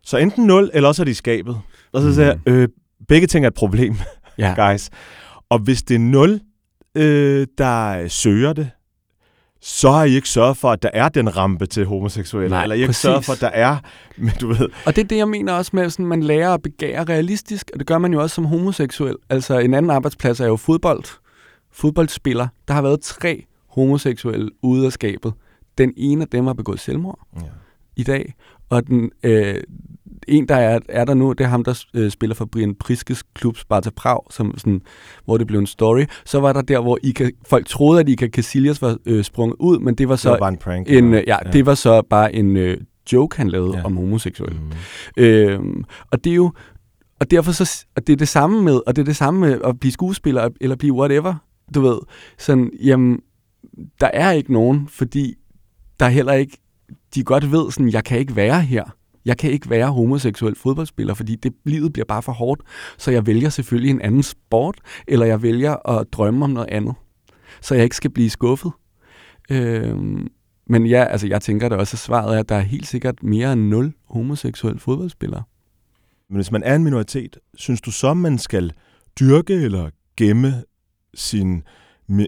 [0.04, 1.60] Så enten 0, eller også er de skabet.
[1.94, 2.68] Og så siger jeg, øh,
[3.08, 3.96] begge ting er et problem,
[4.38, 4.70] Ja.
[4.70, 4.90] guys.
[5.50, 6.40] Og hvis det er 0,
[6.96, 8.70] øh, der søger det,
[9.62, 12.50] så har I ikke sørget for, at der er den rampe til homoseksuelle.
[12.50, 13.02] Nej, eller I ikke præcis.
[13.02, 13.78] sørget for, at der er,
[14.18, 16.62] men du ved, Og det er det, jeg mener også med, at man lærer at
[16.62, 19.16] begære realistisk, og det gør man jo også som homoseksuel.
[19.30, 21.04] Altså en anden arbejdsplads er jo fodbold.
[21.72, 22.48] Fodboldspiller.
[22.68, 25.34] Der har været tre homoseksuelle ude af skabet.
[25.78, 27.42] Den ene af dem har begået selvmord Ja.
[27.96, 28.34] i dag,
[28.70, 29.56] og den, øh,
[30.28, 33.24] en, der er, er der nu, det er ham, der øh, spiller for Brian Priskes
[33.36, 34.82] klub Sparta Prag, som sådan,
[35.26, 36.04] hvor det blev en story.
[36.26, 39.80] Så var der der, hvor Ika, folk troede, at Ika Casillas var øh, sprunget ud,
[39.80, 40.88] men det var så så var bare en prank.
[40.90, 42.78] en, eller- øh, ja, det var så bare en øh,
[43.14, 43.78] joke, han lavede Ja.
[43.80, 43.86] ja.
[43.86, 44.60] om homoseksuelle.
[44.60, 45.24] Mm.
[45.24, 46.52] Øhm, og det er jo
[47.20, 49.60] og derfor så og det er det samme med og det er det samme med
[49.66, 51.34] at blive skuespiller eller blive whatever,
[51.76, 51.98] du ved.
[52.38, 53.20] Sådan jamen
[54.02, 55.34] der er ikke nogen, fordi
[56.00, 56.58] der er heller ikke
[57.16, 58.84] de godt ved sådan jeg kan ikke være her.
[59.26, 62.62] Jeg kan ikke være homoseksuel fodboldspiller, fordi det livet bliver bare for hårdt,
[62.98, 66.96] så jeg vælger selvfølgelig en anden sport, eller jeg vælger at drømme om noget andet,
[67.62, 68.72] så jeg ikke skal blive skuffet.
[69.50, 70.28] Øhm,
[70.68, 73.24] men ja, altså jeg tænker da også, at svaret er, at der er helt sikkert
[73.24, 75.44] mere end nul homoseksuelle fodboldspillere.
[76.30, 78.72] Men hvis man er en minoritet, synes du så, man skal
[79.20, 80.64] dyrke eller gemme
[81.14, 81.64] sin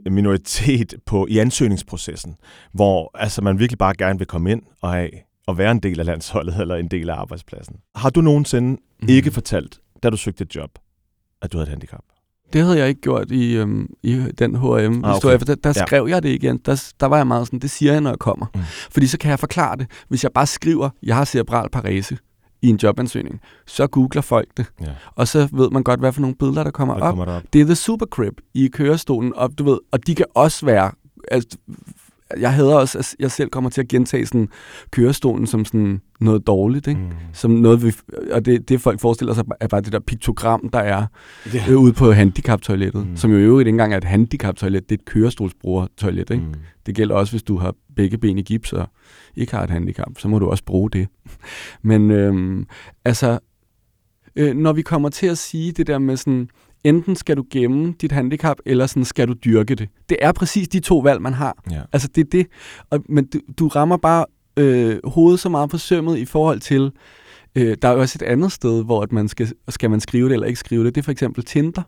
[0.09, 2.35] minoritet på i ansøgningsprocessen,
[2.73, 5.09] hvor altså, man virkelig bare gerne vil komme ind og, have,
[5.47, 7.75] og være en del af landsholdet eller en del af arbejdspladsen.
[7.95, 8.69] Har du nogensinde
[9.01, 9.07] mm.
[9.09, 10.69] ikke fortalt, da du søgte et job,
[11.41, 12.03] at du havde et handicap?
[12.53, 14.65] Det havde jeg ikke gjort i, øhm, i den H&M
[15.05, 15.37] Ah, okay.
[15.37, 15.85] for der, der Ja.
[15.85, 16.57] skrev jeg det igen.
[16.57, 18.45] Der, der var jeg meget sådan, det siger jeg, når jeg kommer.
[18.55, 18.61] Mm.
[18.91, 19.87] Fordi så kan jeg forklare det.
[20.07, 22.17] Hvis jeg bare skriver, jeg har cerebral parese
[22.61, 24.65] i en jobansøgning, så googler folk det.
[24.81, 24.85] Ja.
[25.15, 27.11] Og så ved man godt, hvad for nogle billeder, der kommer Og op.
[27.11, 27.43] kommer der op?
[27.53, 30.91] Det er The Super Crib i kørestolen, og du ved, og de kan også være,
[31.31, 31.57] altså,
[32.39, 34.49] jeg hader også, at jeg selv kommer til at gentage sådan
[34.91, 37.01] kørestolen som sådan noget dårligt, ikke?
[37.01, 37.07] Mm.
[37.33, 37.93] Som noget, vi,
[38.31, 41.05] og det, det folk forestiller sig, er bare det der piktogram, der er
[41.53, 41.63] Ja.
[41.69, 43.09] øh, ude på handicaptoilettet, Mm.
[43.11, 43.17] mm.
[43.17, 46.43] som jo i øvrigt ikke engang er et handicaptoilet, det er et kørestolsbrugertoilet, ikke?
[46.43, 46.53] Mm.
[46.85, 48.87] Det gælder også, hvis du har begge ben i gips og
[49.35, 51.07] ikke har et handicap, så må du også bruge det.
[51.81, 52.65] Men øhm,
[53.05, 53.39] altså,
[54.35, 56.49] øh, når vi kommer til at sige det der med sådan,
[56.85, 59.89] enten skal du gemme dit handicap, eller sådan skal du dyrke det.
[60.09, 61.63] Det er præcis de to valg, man har.
[61.71, 61.81] Ja.
[61.93, 62.47] Altså, det er det.
[62.89, 64.25] Og, men du, du rammer bare
[64.57, 66.91] øh, hovedet så meget på sømmet i forhold til,
[67.55, 70.25] øh, der er jo også et andet sted, hvor at man skal, skal man skrive
[70.29, 70.95] det eller ikke skrive det.
[70.95, 71.81] Det er for eksempel Tinder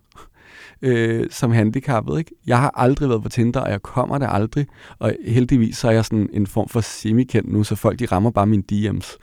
[0.81, 2.19] øh, som handicappet.
[2.19, 2.31] Ikke?
[2.47, 4.65] Jeg har aldrig været på Tinder, og jeg kommer der aldrig.
[4.99, 8.31] Og heldigvis så er jeg sådan en form for semikendt nu, så folk de rammer
[8.31, 9.17] bare mine DM's,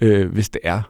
[0.00, 0.82] øh, hvis det er.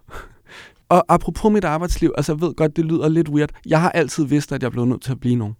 [0.91, 3.51] Og apropos mit arbejdsliv, altså jeg ved godt, det lyder lidt weird.
[3.67, 5.57] Jeg har altid vidst, at jeg blev nødt til at blive nogen.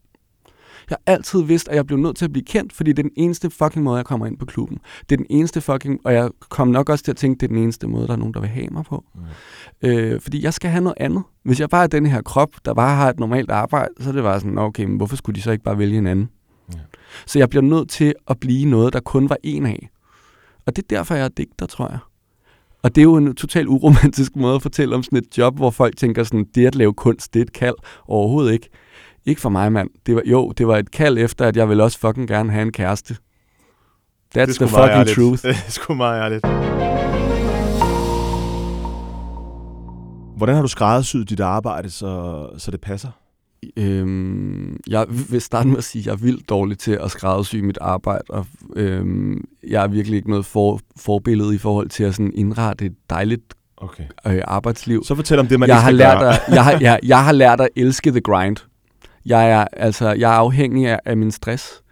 [0.91, 3.03] Jeg har altid vidst, at jeg blev nødt til at blive kendt, fordi det er
[3.03, 4.79] den eneste fucking måde, jeg kommer ind på klubben.
[5.01, 7.49] Det er den eneste fucking, og jeg kom nok også til at tænke, det er
[7.49, 9.05] den eneste måde, der er nogen, der vil have mig på.
[9.15, 9.89] Mm.
[9.89, 11.23] Øh, fordi jeg skal have noget andet.
[11.43, 14.13] Hvis jeg bare er den her krop, der bare har et normalt arbejde, så er
[14.13, 16.29] det bare sådan, okay, men hvorfor skulle de så ikke bare vælge en anden?
[16.75, 16.79] Ja.
[17.27, 19.91] Så jeg bliver nødt til at blive noget, der kun var en af.
[20.67, 21.99] Og det er derfor, jeg er digter, tror jeg.
[22.83, 25.71] Og det er jo en totalt uromantisk måde at fortælle om sådan et job, hvor
[25.71, 27.75] folk tænker sådan, det at lave kunst, det er et kald.
[28.09, 28.69] Overhovedet ikke.
[29.27, 29.91] Ikke for mig, mand.
[30.07, 32.63] Det var, jo, det var et kald efter, at jeg vil også fucking gerne have
[32.63, 33.15] en kæreste.
[33.15, 35.17] That's Det er the fucking ærligt.
[35.17, 35.43] truth.
[35.47, 36.47] Det er sgu meget ærligt.
[40.37, 43.09] Hvordan har du skræddersyet dit arbejde, så, så det passer?
[43.77, 47.57] Øhm, jeg vil starte med at sige, at jeg er vildt dårlig til at skræddersy
[47.57, 48.47] mit arbejde, og
[48.77, 52.95] øhm, jeg er virkelig ikke noget for, forbillede i forhold til at sådan indrette et
[53.11, 54.05] dejligt Okay.
[54.27, 55.05] øh, arbejdsliv.
[55.05, 56.33] Så fortæl om det, man jeg har, lært gøre.
[56.33, 58.57] at, jeg, har, jeg, jeg har lært at elske the grind.
[59.27, 61.83] Jeg er, altså, jeg er afhængig af, af min stress.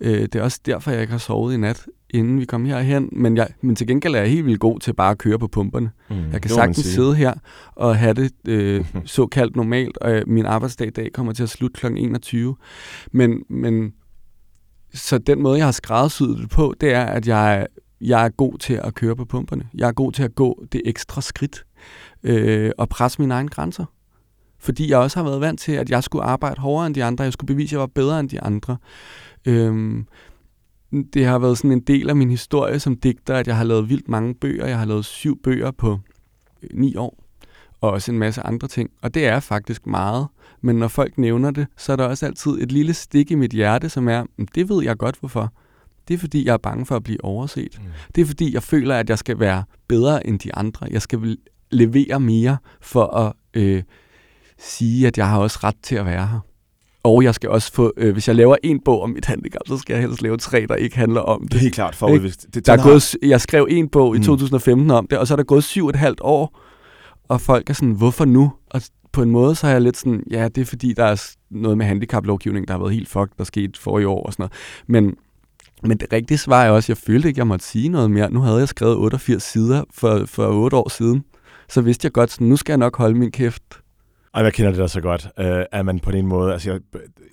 [0.00, 3.08] Øh, det er også derfor, jeg ikke har sovet i nat, inden vi kom herhen.
[3.12, 5.48] Men, jeg, men til gengæld er jeg helt vildt god til bare at køre på
[5.48, 5.90] pumperne.
[6.10, 7.34] Mm, Jeg kan sagtens sidde her
[7.76, 11.48] og have det øh, såkaldt normalt, og øh, min arbejdsdag i dag kommer til at
[11.48, 11.86] slutte kl.
[11.96, 12.56] 21.
[13.12, 13.92] Men, men
[14.94, 17.66] så den måde, jeg har skræddersyet det på, det er, at jeg, er-
[18.00, 19.64] jeg er god til at køre på pumperne.
[19.74, 21.64] Jeg er god til at gå det ekstra skridt
[22.22, 23.84] øh, og presse mine egne grænser.
[24.58, 27.24] Fordi jeg også har været vant til, at jeg skulle arbejde hårdere end de andre.
[27.24, 28.76] Jeg skulle bevise, at jeg var bedre end de andre.
[29.46, 30.06] Øhm,
[31.14, 33.88] det har været sådan en del af min historie som digter, at jeg har lavet
[33.88, 34.66] vildt mange bøger.
[34.66, 35.98] Jeg har lavet syv bøger på
[36.62, 37.24] øh, ni år,
[37.80, 38.90] og også en masse andre ting.
[39.02, 40.26] Og det er faktisk meget.
[40.60, 43.50] Men når folk nævner det, så er der også altid et lille stik i mit
[43.52, 45.52] hjerte, som er, "Men det ved jeg godt hvorfor.
[46.08, 47.78] Det er fordi, jeg er bange for at blive overset.
[47.80, 47.86] Mm.
[48.14, 50.86] Det er fordi, jeg føler, at jeg skal være bedre end de andre.
[50.90, 51.36] Jeg skal
[51.70, 53.82] levere mere for at øh,
[54.58, 56.40] sige, at jeg har også ret til at være her.
[57.02, 59.78] Og jeg skal også få, øh, hvis jeg laver en bog om mit handicap, så
[59.78, 61.50] skal jeg helst lave tre, der ikke handler om det.
[61.52, 62.20] Det er helt klart for Ikke?
[62.20, 64.24] hvis det, Der er gået, jeg skrev en bog i Mm.
[64.24, 66.60] 2015 om det, og så er der gået syv og et halvt år,
[67.28, 68.52] og folk er sådan, hvorfor nu?
[68.70, 68.82] Og
[69.12, 71.78] på en måde, så er jeg lidt sådan, ja, det er fordi, der er noget
[71.78, 74.52] med handicaplovgivning, der har været helt fucked, der skete for i år og sådan noget.
[75.04, 75.14] Men,
[75.88, 78.30] men det rigtige svar er også, at jeg følte ikke, jeg måtte sige noget mere.
[78.32, 81.24] Nu havde jeg skrevet 88 sider for, for 8 år siden.
[81.68, 83.62] Så vidste jeg godt, sådan, nu skal jeg nok holde min kæft.
[84.34, 86.52] Ej, jeg kender det da så godt, øh, at man på den måde...
[86.52, 86.80] Altså, jeg,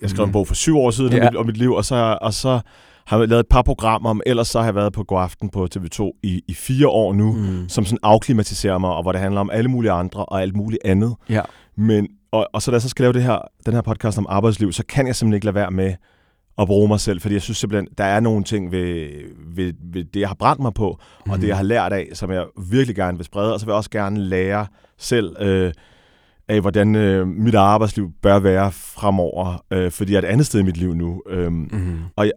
[0.02, 0.28] jeg skrev Mm.
[0.28, 1.18] en bog for syv år siden Ja.
[1.18, 2.60] om, mit, om mit liv, og så, og så
[3.06, 5.48] har jeg lavet et par programmer om, ellers så har jeg været på God Aften
[5.48, 7.38] på TV2 i, i fire år nu, mm.
[7.38, 7.68] Mm.
[7.68, 10.82] som sådan afklimatiserer mig, og hvor det handler om alle mulige andre og alt muligt
[10.84, 11.14] andet.
[11.28, 11.40] Ja.
[11.76, 14.26] Men, og, og så da jeg så skal lave det her, den her podcast om
[14.28, 15.94] arbejdsliv, så kan jeg simpelthen ikke lade være med
[16.58, 19.08] at bruge mig selv, fordi jeg synes simpelthen, der er nogle ting ved,
[19.54, 21.32] ved, ved det, jeg har brændt mig på, mm.
[21.32, 23.72] og det, jeg har lært af, som jeg virkelig gerne vil sprede, og så vil
[23.72, 24.66] jeg også gerne lære
[24.98, 25.72] selv øh,
[26.48, 30.60] af, hvordan øh, mit arbejdsliv bør være fremover, øh, fordi jeg er et andet sted
[30.60, 31.22] i mit liv nu.
[31.30, 31.98] Øh, Mm.
[32.18, 32.32] jeg,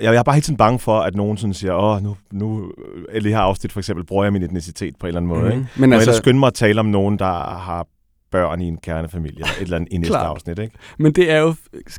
[0.00, 2.72] jeg er bare helt sådan bange for, at nogen sådan siger, åh, nu, nu,
[3.08, 5.42] eller det her afsnit for eksempel, bruger jeg min etnicitet på en eller anden måde.
[5.42, 5.46] Mm.
[5.50, 5.56] Ikke?
[5.76, 7.86] Men Men altså, altså, skynde mig at tale om nogen, der har
[8.30, 10.74] børn i en kernefamilie, et eller andet i næste afsnit, ikke?
[10.98, 11.54] Men det er jo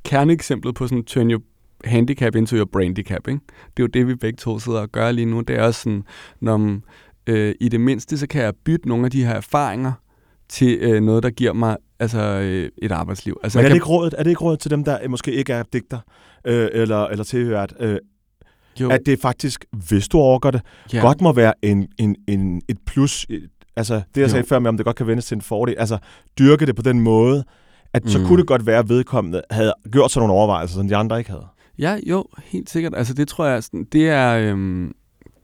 [0.06, 1.42] kerneeksemplet på sådan turn your
[1.86, 3.40] handicap into your braindicap, ikke?
[3.78, 5.42] Det er jo det, vi begge to sidder og gør lige nu.
[5.42, 6.04] Det er også sådan,
[6.42, 6.80] når
[7.28, 9.92] øh, i det mindste, så kan jeg bytte nogle af de her erfaringer
[10.50, 13.40] til øh, noget, der giver mig altså, øh, et arbejdsliv.
[13.44, 14.98] Altså, Men er jeg det, kan, ikke rådet, er det ikke rådet til dem, der
[15.04, 16.00] øh, måske ikke er digter,
[16.46, 17.98] øh, eller, eller tilhørt, øh,
[18.80, 20.62] jo, at det faktisk, hvis du overgår det,
[20.94, 24.32] ja, godt må være en, en, en, et plus, et- altså det jeg Jo.
[24.32, 25.98] sagde før med, om det godt kan vendes til en fordel, altså
[26.40, 27.44] dyrke det på den måde,
[27.94, 28.10] at mm.
[28.10, 31.18] så kunne det godt være, at vedkommende havde gjort sådan nogle overvejelser, som de andre
[31.20, 31.46] ikke havde.
[31.80, 32.94] Ja, jo, helt sikkert.
[32.98, 34.92] Altså det tror jeg, sådan, det er, øhm,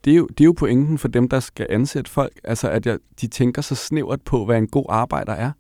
[0.06, 2.40] det, er jo, det er jo pointen for dem, der skal ansætte folk.
[2.44, 5.52] Altså at jeg, de tænker så snævert på, hvad en god arbejder er,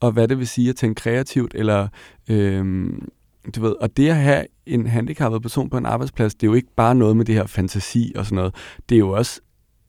[0.00, 1.88] og hvad det vil sige at tænke kreativt, eller
[2.28, 3.08] øhm,
[3.56, 6.54] du ved, og det at have en handicappet person på en arbejdsplads, det er jo
[6.54, 8.54] ikke bare noget med det her fantasi og sådan noget.
[8.88, 9.40] Det er jo også,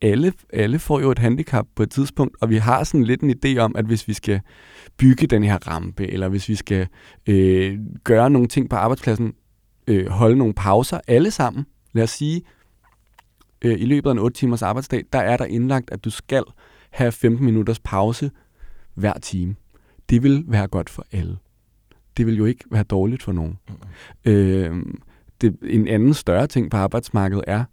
[0.02, 3.36] alle, alle får jo et handicap på et tidspunkt, og vi har sådan lidt en
[3.46, 4.42] idé om, at hvis vi skal
[4.98, 6.88] bygge den her rampe, eller hvis vi skal
[7.28, 9.34] øh, gøre nogle ting på arbejdspladsen,
[9.88, 11.66] øh, holde nogle pauser, alle sammen.
[11.94, 12.42] Lad os sige,
[13.62, 16.44] øh, i løbet af en 8 timers arbejdsdag, der er der indlagt, at du skal
[16.90, 18.32] have 15 minutters pause
[18.94, 19.56] hver time.
[20.10, 21.38] Det vil være godt for alle.
[22.18, 23.60] Det vil jo ikke være dårligt for nogen.
[24.26, 24.32] Mm.
[24.32, 24.86] Øh,
[25.42, 27.64] det, en anden større ting på arbejdsmarkedet er,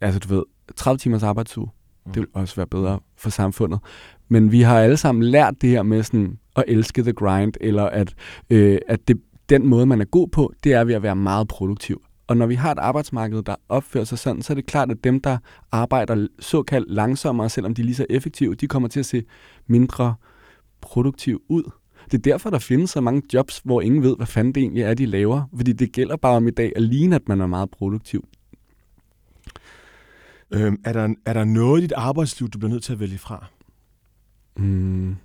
[0.00, 0.42] altså du ved,
[0.76, 1.68] 30 timers arbejdsuge.
[2.06, 2.12] Mm.
[2.12, 3.80] Det vil også være bedre for samfundet.
[4.28, 7.84] Men vi har alle sammen lært det her med sådan at elske the grind, eller
[7.84, 8.14] at,
[8.50, 11.48] øh, at det, den måde, man er god på, det er ved at være meget
[11.48, 12.02] produktiv.
[12.26, 15.04] Og når vi har et arbejdsmarked, der opfører sig sådan, så er det klart, at
[15.04, 15.38] dem, der
[15.72, 19.24] arbejder såkaldt langsommere, selvom de er lige så effektive, de kommer til at se
[19.66, 20.14] mindre
[20.80, 21.70] produktiv ud.
[22.04, 24.82] Det er derfor, der findes så mange jobs, hvor ingen ved, hvad fanden det egentlig
[24.82, 25.42] er, de laver.
[25.56, 28.24] Fordi det gælder bare om i dag at ligne, at man er meget produktiv.
[30.50, 33.18] Øhm, er, der, er der noget i dit arbejdsliv, du bliver nødt til at vælge
[33.18, 33.46] fra?
[34.56, 35.16] Mm.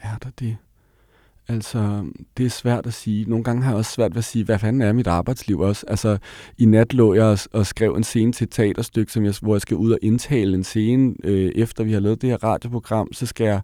[0.00, 0.56] Er der det?
[1.48, 2.04] Altså,
[2.36, 3.24] det er svært at sige.
[3.24, 5.86] Nogle gange har jeg også svært ved at sige, hvad fanden er mit arbejdsliv også?
[5.88, 6.18] Altså,
[6.58, 9.54] i nat lå jeg og, og skrev en scene til et teaterstykke, som jeg, hvor
[9.54, 13.12] jeg skal ud og indtale en scene, øh, efter vi har lavet det her radioprogram.
[13.12, 13.60] Så skal jeg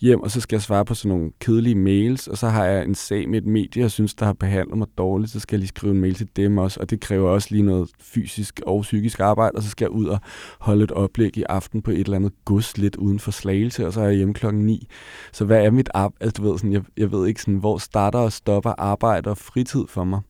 [0.00, 2.84] hjem, og så skal jeg svare på sådan nogle kedelige mails, og så har jeg
[2.84, 5.60] en sag med et medie, jeg synes, der har behandlet mig dårligt, så skal jeg
[5.60, 8.82] lige skrive en mail til dem også, og det kræver også lige noget fysisk og
[8.82, 10.18] psykisk arbejde, og så skal jeg ud og
[10.60, 13.92] holde et oplæg i aften på et eller andet gods lidt uden for slagelse, og
[13.92, 14.86] så er jeg hjemme klokken 9.
[15.32, 16.24] Så hvad er mit arbejde?
[16.24, 19.38] Altså, du ved, sådan, jeg, jeg ved ikke, sådan, hvor starter og stopper arbejde og
[19.38, 20.20] fritid for mig.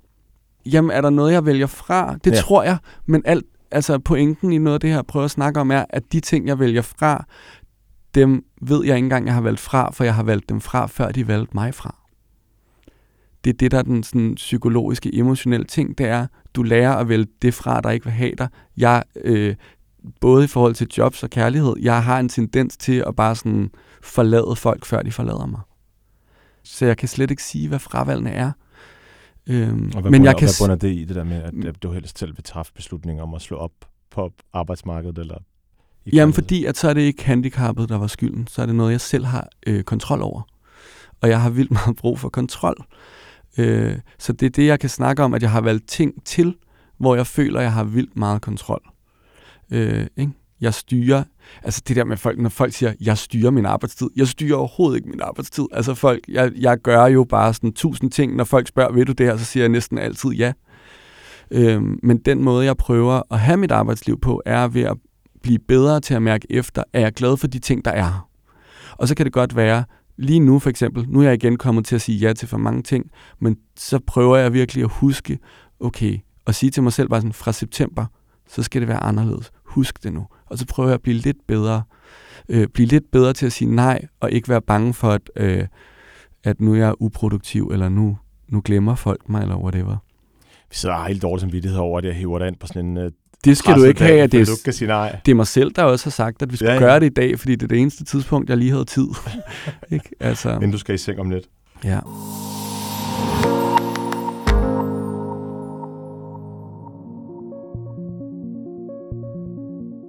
[0.67, 2.17] Jamen, er der noget, jeg vælger fra?
[2.25, 2.37] Det ja.
[2.37, 5.61] tror jeg, men alt, altså pointen i noget af det her, jeg prøver at snakke
[5.61, 7.25] om, er, at de ting, jeg vælger fra,
[8.15, 10.87] dem ved jeg ikke engang, jeg har valgt fra, for jeg har valgt dem fra,
[10.87, 11.97] før de valgte mig fra.
[13.45, 17.09] Det er det, der er den sådan, psykologiske, emotionelle ting, det er, du lærer at
[17.09, 18.49] vælge det fra, der ikke vil have dig.
[18.77, 19.55] Jeg, øh,
[20.21, 23.71] både i forhold til jobs og kærlighed, jeg har en tendens til at bare sådan
[24.03, 25.61] forlade folk, før de forlader mig.
[26.67, 28.53] Så jeg kan slet ikke sige, hvad fravalgene er.
[29.47, 30.47] Øhm, Og hvad, men bunder, jeg kan...
[30.47, 33.23] hvad bunder det i, det der med, at, at du helst selv vil træffe beslutninger
[33.23, 33.73] om at slå op
[34.11, 35.19] på arbejdsmarkedet?
[35.19, 35.39] Eller
[36.07, 38.47] i Jamen fordi, at så er det ikke handicappet, der var skylden.
[38.47, 40.43] Så er det noget, jeg selv har øh, kontrol over.
[41.21, 42.85] Og jeg har vildt meget brug for kontrol.
[43.59, 46.57] Øh, så det er det, jeg kan snakke om, at jeg har valgt ting til,
[46.99, 48.83] hvor jeg føler, at jeg har vildt meget kontrol.
[49.71, 50.33] Øh, ikke?
[50.61, 51.25] Jeg styrer,
[51.63, 54.09] altså det der med folk, når folk siger, jeg styrer min arbejdstid.
[54.17, 55.65] Jeg styrer overhovedet ikke min arbejdstid.
[55.73, 58.37] Altså folk, jeg, jeg gør jo bare sådan tusind ting.
[58.37, 60.53] Når folk spørger, ved du det her, så siger jeg næsten altid ja.
[61.51, 64.97] Øhm, men den måde, jeg prøver at have mit arbejdsliv på, er ved at
[65.43, 68.29] blive bedre til at mærke efter, er jeg glad for de ting, der er.
[68.93, 69.85] Og så kan det godt være,
[70.19, 72.59] lige nu for eksempel, nu er jeg igen kommet til at sige ja til for
[72.59, 75.39] mange ting, men så prøver jeg virkelig at huske,
[75.81, 78.07] okay, og sige til mig selv bare sådan, fra september,
[78.49, 79.51] så skal det være anderledes.
[79.77, 80.27] Husk det nu.
[80.47, 81.83] Og så prøver jeg at blive lidt bedre.
[82.49, 85.67] Øh, blive lidt bedre til at sige nej, og ikke være bange for, at, øh,
[86.45, 89.97] at nu er jeg uproduktiv, eller nu, nu glemmer folk mig, eller whatever.
[90.71, 93.11] Vi sidder helt dårlig samvittighed over, at jeg hiver dig ind på sådan en uh,
[93.45, 95.21] Det skal du ikke have, at det er, sige nej.
[95.27, 96.89] det er mig selv, der også har sagt, at vi skulle Ja, ja, ja.
[96.91, 99.09] gøre det i dag, fordi det er det eneste tidspunkt, jeg lige havde tid.
[99.93, 100.09] ikke?
[100.21, 101.45] Altså, Inden du skal i seng om lidt.
[101.85, 102.01] ja.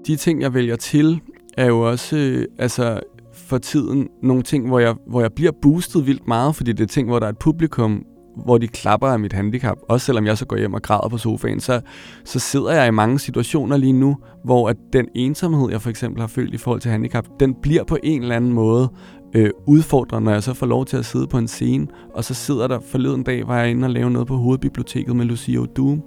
[0.07, 1.21] De ting, jeg vælger til,
[1.57, 2.99] er jo også øh, altså,
[3.33, 6.87] for tiden nogle ting, hvor jeg, hvor jeg bliver boostet vildt meget, fordi det er
[6.87, 8.03] ting, hvor der er et publikum,
[8.45, 9.77] hvor de klapper af mit handicap.
[9.89, 11.81] Også selvom jeg så går hjem og græder på sofaen, så,
[12.25, 16.21] så sidder jeg i mange situationer lige nu, hvor at den ensomhed, jeg for eksempel
[16.21, 18.89] har følt i forhold til handicap, den bliver på en eller anden måde
[19.35, 22.33] øh, udfordrende, når jeg så får lov til at sidde på en scene, og så
[22.33, 26.01] sidder der forleden dag, var jeg inde og lave noget på Hovedbiblioteket med Lucia Doom,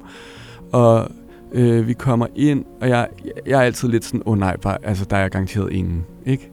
[0.72, 1.08] og
[1.52, 3.08] øh, vi kommer ind, og jeg,
[3.46, 6.06] jeg er altid lidt sådan, åh oh, nej, bare, altså der er jeg garanteret ingen,
[6.26, 6.50] ikke?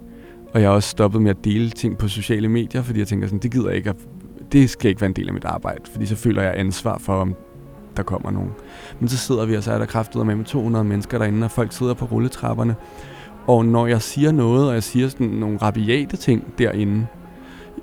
[0.53, 3.27] Og jeg har også stoppet med at dele ting på sociale medier, fordi jeg tænker
[3.27, 3.95] sådan, det gider jeg ikke, at,
[4.51, 7.13] det skal ikke være en del af mit arbejde, fordi så føler jeg ansvar for,
[7.13, 7.36] om
[7.97, 8.51] der kommer nogen.
[8.99, 11.73] Men så sidder vi, og så er der kraftet med 200 mennesker derinde, og folk
[11.73, 12.75] sidder på rulletrapperne.
[13.47, 17.07] Og når jeg siger noget, og jeg siger sådan nogle rabiate ting derinde,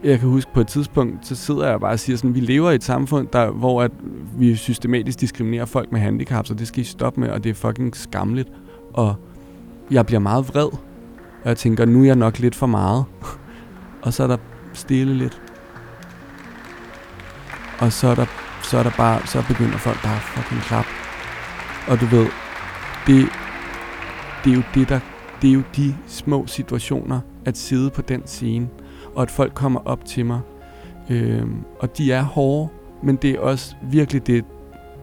[0.05, 2.71] jeg kan huske på et tidspunkt, så sidder jeg bare og siger sådan, vi lever
[2.71, 3.91] i et samfund, der, hvor at
[4.39, 7.55] vi systematisk diskriminerer folk med handicap, så det skal I stoppe med, og det er
[7.55, 8.49] fucking skamligt.
[8.93, 9.15] Og
[9.91, 10.69] jeg bliver meget vred,
[11.43, 13.05] og jeg tænker, nu er jeg nok lidt for meget.
[14.03, 14.37] og så er der
[14.73, 15.43] stille lidt.
[17.79, 18.27] Og så er der,
[18.63, 20.87] så er der bare, så begynder folk bare fucking klap.
[21.89, 22.27] Og du ved,
[23.07, 23.29] det,
[24.45, 25.01] det er jo det, der,
[25.43, 28.69] det er jo de små situationer, at sidde på den scene,
[29.15, 30.41] og at folk kommer op til mig.
[31.11, 31.47] Øh,
[31.79, 32.69] og de er hårde,
[33.03, 34.45] men det er også virkelig det,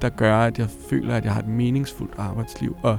[0.02, 2.76] der gør, at jeg føler, at jeg har et meningsfuldt arbejdsliv.
[2.84, 2.98] Og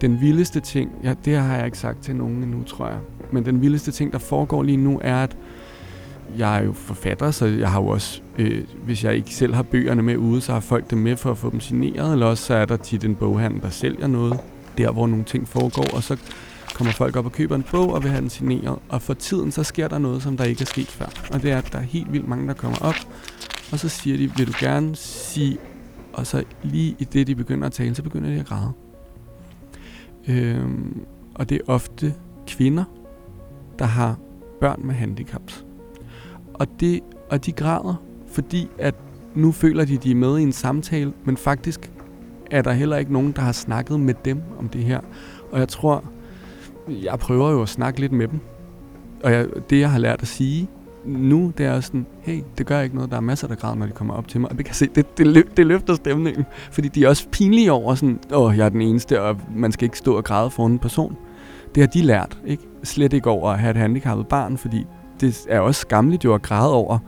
[0.00, 2.98] den vildeste ting, ja, det har jeg ikke sagt til nogen endnu, tror jeg,
[3.32, 5.36] men den vildeste ting, der foregår lige nu, er, at
[6.38, 9.62] jeg er jo forfatter, så jeg har jo også, øh, hvis jeg ikke selv har
[9.62, 12.44] bøgerne med ude, så har folk dem med for at få dem signeret, eller også
[12.44, 14.40] så er der tit en boghandel, der sælger noget,
[14.78, 16.16] der hvor nogle ting foregår, og så
[16.74, 19.52] kommer folk op og køber en bog og vil have den signeret, og for tiden
[19.52, 21.78] så sker der noget, som der ikke er sket før, og det er, at der
[21.78, 22.94] er helt vildt mange, der kommer op,
[23.72, 25.58] og så siger de, vil du gerne sige,
[26.12, 28.72] og så lige i det, de begynder at tale, så begynder de at græde.
[30.28, 31.00] Øhm,
[31.34, 32.14] og det er ofte
[32.46, 32.84] kvinder,
[33.78, 34.16] der har
[34.60, 35.64] børn med handicaps.
[36.54, 38.94] Og, det, og de græder, fordi at
[39.34, 41.92] nu føler de, at de er med i en samtale, men faktisk
[42.50, 45.00] er der heller ikke nogen, der har snakket med dem om det her.
[45.52, 46.04] Og jeg tror,
[46.88, 48.40] jeg prøver jo at snakke lidt med dem.
[49.24, 50.68] Og jeg, det, jeg har lært at sige
[51.04, 53.86] nu, det er sådan, hey, det gør ikke noget, der er masser, der græder, når
[53.86, 54.50] de kommer op til mig.
[54.50, 56.44] Og det kan se, det, det, løb, det løfter stemningen.
[56.72, 59.84] Fordi de er også pinlige over sådan, åh, jeg er den eneste, og man skal
[59.84, 61.16] ikke stå og græde for en person.
[61.74, 62.62] Det har de lært, ikke?
[62.82, 64.86] Slet ikke over at have et handicappet barn, fordi
[65.20, 66.98] det er også skamligt jo at græde over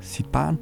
[0.00, 0.58] sit barn,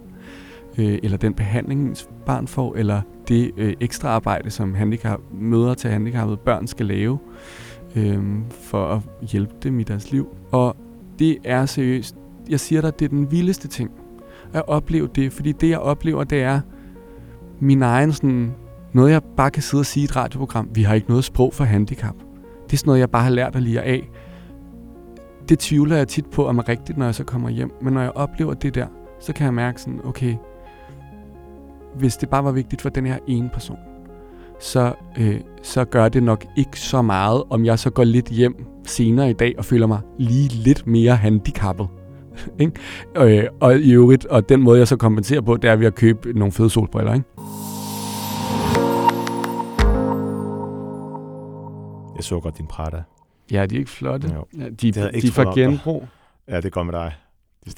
[0.79, 5.74] øh, eller den behandling, ens barn får, eller det øh, ekstra arbejde, som handicap, møder
[5.74, 7.18] til handicappede børn skal lave,
[7.96, 10.28] øh, for at hjælpe dem i deres liv.
[10.52, 10.76] Og
[11.18, 12.16] det er seriøst,
[12.48, 13.90] jeg siger dig, det er den vildeste ting,
[14.52, 16.61] at opleve det, fordi det, jeg oplever, det er
[17.61, 18.54] min egen sådan,
[18.92, 21.54] noget, jeg bare kan sidde og sige i et radioprogram, vi har ikke noget sprog
[21.54, 22.14] for handicap.
[22.66, 24.11] Det er sådan noget, jeg bare har lært at lide af.
[25.48, 27.72] Det tvivler jeg tit på, om er rigtigt, når jeg så kommer hjem.
[27.83, 28.87] Men når jeg oplever det der,
[29.20, 30.37] så kan jeg mærke sådan, okay,
[31.94, 33.78] hvis det bare var vigtigt for den her ene person,
[34.64, 38.66] så, øh, så gør det nok ikke så meget, om jeg så går lidt hjem
[38.87, 41.88] senere i dag og føler mig lige lidt mere handicappet.
[42.61, 42.72] ikke?
[43.16, 45.94] Øh, og i øvrigt, og den måde, jeg så kompenserer på, det er ved at
[45.94, 47.14] købe nogle fede solbriller.
[47.14, 47.27] Ikke?
[52.16, 53.03] Jeg så godt din Prada.
[53.53, 54.31] Ja, de er ikke flotte.
[54.35, 54.46] Jo.
[54.59, 56.09] Ja, de, de, de er fra genbrug.
[56.48, 57.14] Ja, det går med dig.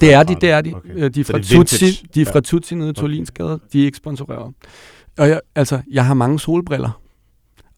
[0.01, 0.73] Det er de, det er de.
[0.75, 0.89] Okay.
[0.89, 1.09] Okay.
[1.09, 1.39] De er fra.
[1.39, 2.39] Tutsi, de er fra Ja.
[2.39, 3.59] Tutsi nede i Torlinsgade.
[3.73, 4.53] De er ikke sponsoreret.
[5.17, 7.01] Og jeg, altså, jeg har mange solbriller.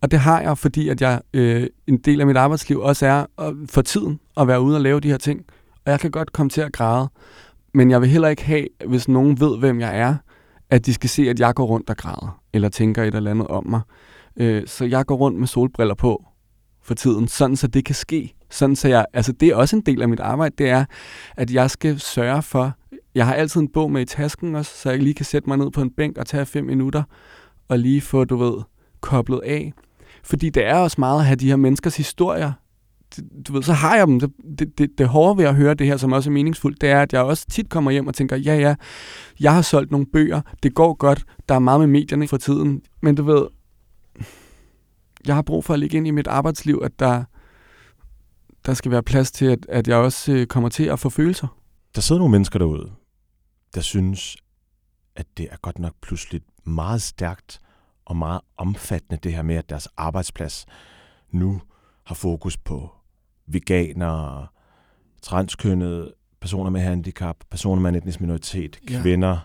[0.02, 3.26] Og det har jeg, fordi at jeg øh, en del af mit arbejdsliv også er
[3.38, 5.46] at, for tiden at være ude og lave de her ting.
[5.86, 7.10] Og jeg kan godt komme til at græde.
[7.74, 10.16] Men jeg vil heller ikke have, hvis nogen ved, hvem jeg er,
[10.70, 12.42] at de skal se, at jeg går rundt og græder.
[12.54, 13.82] Eller tænker et eller andet om mig.
[14.38, 16.26] Øh, så jeg går rundt med solbriller på
[16.90, 18.34] for tiden, sådan så det kan ske.
[18.50, 20.86] Sådan så jeg, altså det er også en del af mit arbejde, det er,
[21.38, 22.74] at jeg skal sørge for,
[23.16, 25.58] jeg har altid en bog med i tasken også, så jeg lige kan sætte mig
[25.58, 27.04] ned på en bænk og tage fem minutter,
[27.68, 28.54] og lige få, du ved,
[29.02, 29.74] koblet af.
[30.24, 32.52] Fordi det er også meget at have de her menneskers historier
[33.48, 34.20] du ved, så har jeg dem.
[34.20, 34.32] Det,
[34.78, 37.14] det, det, hårde ved at høre det her, som også er meningsfuldt, det er, at
[37.14, 38.76] jeg også tit kommer hjem og tænker, ja, ja,
[39.40, 42.82] jeg har solgt nogle bøger, det går godt, der er meget med medierne for tiden,
[43.02, 43.48] men du ved,
[45.30, 47.24] jeg har brug for at ligge ind i mit arbejdsliv, at der,
[48.66, 51.48] der skal være plads til, at, at jeg også øh, kommer til at få følelser.
[51.96, 52.92] Der sidder nogle mennesker derude,
[53.76, 54.38] der synes,
[55.16, 57.60] at det er godt nok pludselig meget stærkt
[58.06, 60.66] og meget omfattende, det her med, at deres arbejdsplads
[61.32, 61.62] nu
[62.06, 62.92] har fokus på
[63.48, 64.48] veganere,
[65.22, 69.02] transkønnede, personer med handicap, personer med en etnisk minoritet, Ja.
[69.02, 69.38] kvinder,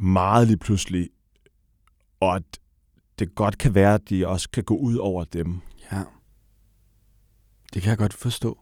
[0.00, 1.08] meget lige pludselig,
[2.20, 2.42] og at
[3.18, 5.60] det godt kan være, at de også kan gå ud over dem.
[5.92, 6.02] Ja.
[7.74, 8.58] Det kan jeg godt forstå.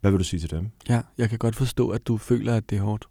[0.00, 0.70] Hvad vil du sige til dem?
[0.88, 3.06] Ja, jeg kan godt forstå, at du føler, at det er hårdt.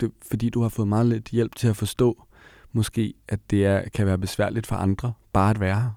[0.00, 2.24] Det, fordi du har fået meget lidt hjælp til at forstå,
[2.72, 5.90] måske, at det er, kan være besværligt for andre, bare at være her.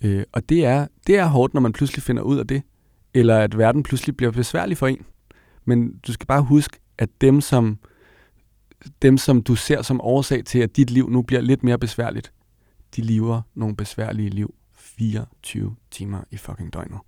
[0.00, 2.62] Øh, og det er, det er hårdt, når man pludselig finder ud af det.
[3.14, 5.06] Eller at verden pludselig bliver besværlig for en.
[5.64, 7.78] Men du skal bare huske, at dem som,
[9.02, 12.32] dem, som du ser som årsag til, at dit liv nu bliver lidt mere besværligt,
[12.96, 16.98] de lever nogle besværlige liv 24 timer i fucking døgnet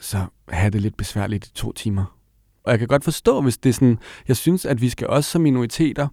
[0.00, 2.18] så have det lidt besværligt i to timer.
[2.64, 5.30] Og jeg kan godt forstå, hvis det er sådan, jeg synes, at vi skal også
[5.30, 6.08] som minoriteter,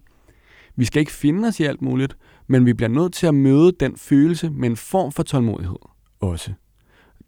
[0.76, 2.16] vi skal ikke finde os i alt muligt,
[2.46, 5.76] men vi bliver nødt til at møde den følelse med en form for tålmodighed
[6.20, 6.52] også.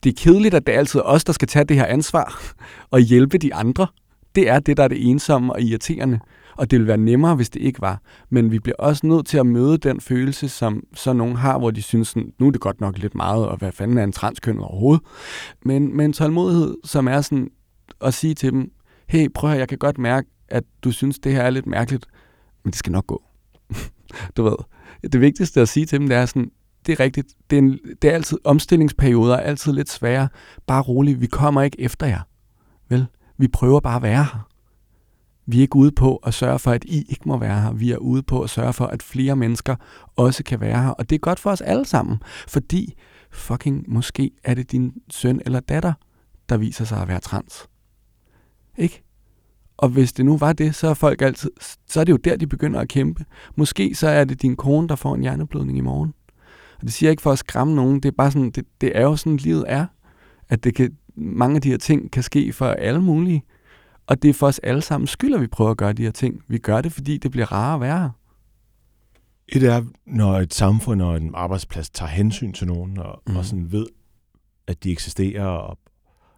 [0.05, 2.55] Det er kedeligt, at det er altid os, der skal tage det her ansvar
[2.91, 3.87] og hjælpe de andre.
[4.35, 6.21] Det er det, der er det ensomme og irriterende.
[6.57, 8.03] Og det ville være nemmere, hvis det ikke var.
[8.31, 11.71] Men vi bliver også nødt til at møde den følelse, som så nogen har, hvor
[11.71, 14.13] de synes, sådan, nu er det godt nok lidt meget, og hvad fanden er en
[14.13, 15.03] transkøn overhovedet?
[15.65, 17.49] Men med en tålmodighed, som er sådan
[18.01, 18.71] at sige til dem,
[19.09, 22.07] hey, prøv at jeg kan godt mærke, at du synes, det her er lidt mærkeligt,
[22.65, 23.23] men det skal nok gå.
[24.37, 24.57] du ved,
[25.13, 26.51] det vigtigste at sige til dem, det er sådan,
[26.87, 30.29] det er rigtigt, det er, en, det er altid omstillingsperioder, er altid lidt svære.
[30.67, 32.21] Bare rolig, vi kommer ikke efter jer.
[32.89, 33.07] Vel,
[33.39, 34.49] vi prøver bare at være her.
[35.47, 37.73] Vi er ikke ude på at sørge for, at I ikke må være her.
[37.73, 39.77] Vi er ude på at sørge for, at flere mennesker
[40.17, 40.91] også kan være her.
[40.91, 42.19] Og det er godt for os alle sammen,
[42.49, 42.95] fordi
[43.31, 45.93] fucking måske er det din søn eller datter,
[46.49, 47.67] der viser sig at være trans.
[48.79, 49.03] Ikke?
[49.77, 51.51] Og hvis det nu var det, så er folk altid,
[51.89, 53.25] så er det jo der, de begynder at kæmpe.
[53.57, 56.15] Måske så er det din kone, der får en hjerneblødning i morgen.
[56.77, 58.97] Og det siger jeg ikke for at skræmme nogen, det er bare sådan, det, det
[58.97, 59.87] er jo sådan, livet er.
[60.49, 63.45] At det kan, mange af de her ting kan ske for alle mulige.
[64.07, 66.11] Og det er for os alle sammen skyld, at vi prøver at gøre de her
[66.11, 66.43] ting.
[66.49, 68.11] Vi gør det, fordi det bliver rarere at være her.
[69.49, 73.31] Et er, når et samfund og en arbejdsplads tager hensyn til nogen, og, mm.
[73.31, 73.37] Mhm.
[73.39, 73.87] og sådan ved,
[74.67, 75.79] at de eksisterer, og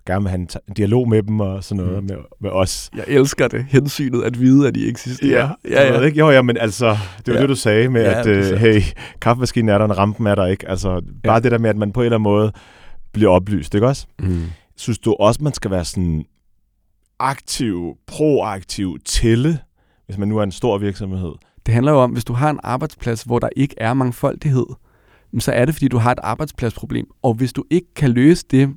[0.06, 2.08] gerne vil have en, en dialog med dem og sådan noget Mm.
[2.08, 2.90] med, med os.
[2.96, 5.50] Jeg elsker det, hensynet at vide, at de eksisterer.
[5.70, 6.00] ja, ja.
[6.00, 6.18] Ikke?
[6.18, 7.34] Jo, ja, men altså, det var Ja.
[7.34, 7.40] ja.
[7.42, 8.80] det, du sagde med, Ja, ja, at øh, hey,
[9.20, 10.68] kaffemaskinen er der, og rampen er der ikke.
[10.68, 11.40] Altså, bare Ja.
[11.40, 12.52] det der med, at man på en eller anden måde
[13.12, 14.06] bliver oplyst, ikke også?
[14.18, 14.42] Mm.
[14.76, 16.24] Synes du også, man skal være sådan
[17.18, 19.58] aktiv, proaktiv, tælle,
[20.06, 21.32] hvis man nu er en stor virksomhed?
[21.66, 24.66] Det handler jo om, hvis du har en arbejdsplads, hvor der ikke er mangfoldighed,
[25.38, 27.06] så er det, fordi du har et arbejdspladsproblem.
[27.22, 28.74] Og hvis du ikke kan løse det,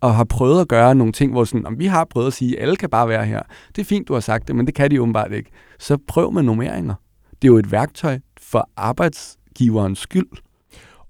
[0.00, 2.56] og har prøvet at gøre nogle ting, hvor sådan, om vi har prøvet at sige,
[2.56, 3.42] at alle kan bare være her.
[3.76, 5.50] Det er fint, du har sagt det, men det kan de åbenbart ikke.
[5.78, 6.94] Så prøv med nummeringer.
[7.30, 10.28] Det er jo et værktøj for arbejdsgiverens skyld.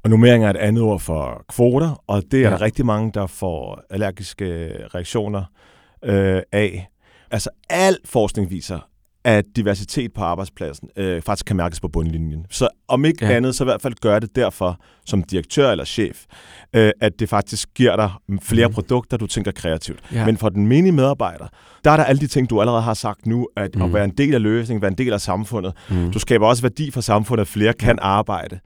[0.03, 2.51] Og nummering er et andet ord for kvoter, og det er ja.
[2.51, 5.45] der rigtig mange, der får allergiske reaktioner
[6.05, 6.89] øh, af.
[7.31, 8.79] Altså al forskning viser,
[9.25, 12.47] at diversitet på arbejdspladsen øh, faktisk kan mærkes på bundlinjen.
[12.51, 13.31] Så om ikke Ja.
[13.31, 13.37] ja.
[13.37, 16.25] andet, så i hvert fald gør det derfor som direktør eller chef,
[16.77, 18.11] øh, at det faktisk giver dig
[18.43, 18.71] flere Mhm.
[18.71, 18.75] mm.
[18.75, 20.01] produkter, du tænker kreativt.
[20.13, 20.19] Ja.
[20.19, 20.27] Ja.
[20.27, 21.47] Men for den menige medarbejder,
[21.85, 23.83] der er der alle de ting, du allerede har sagt nu, at Mm.
[23.83, 25.73] at være en del af løsningen, være en del af samfundet.
[25.91, 26.13] mm.
[26.13, 28.61] Du skaber også værdi for samfundet, at flere kan arbejde.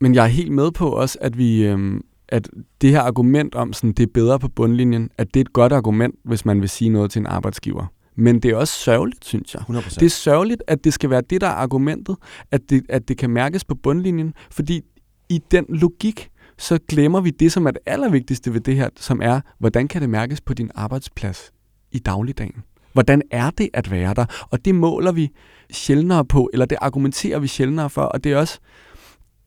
[0.00, 1.64] Men jeg er helt med på også, at vi...
[1.64, 2.00] Øhm,
[2.32, 2.48] at
[2.80, 5.72] det her argument om, sådan, det er bedre på bundlinjen, at det er et godt
[5.72, 7.86] argument, hvis man vil sige noget til en arbejdsgiver.
[8.16, 9.62] Men det er også sørgeligt, synes jeg.
[9.62, 9.94] 100%.
[9.94, 12.16] Det er sørgeligt, at det skal være det, der er argumentet,
[12.50, 14.80] at det, at det kan mærkes på bundlinjen, fordi
[15.28, 16.28] i den logik,
[16.58, 20.02] så glemmer vi det, som er det allervigtigste ved det her, som er, hvordan kan
[20.02, 21.52] det mærkes på din arbejdsplads
[21.92, 22.62] i dagligdagen?
[22.92, 24.46] Hvordan er det at være der?
[24.50, 25.30] Og det måler vi
[25.70, 28.58] sjældnere på, eller det argumenterer vi sjældnere for, og det er også,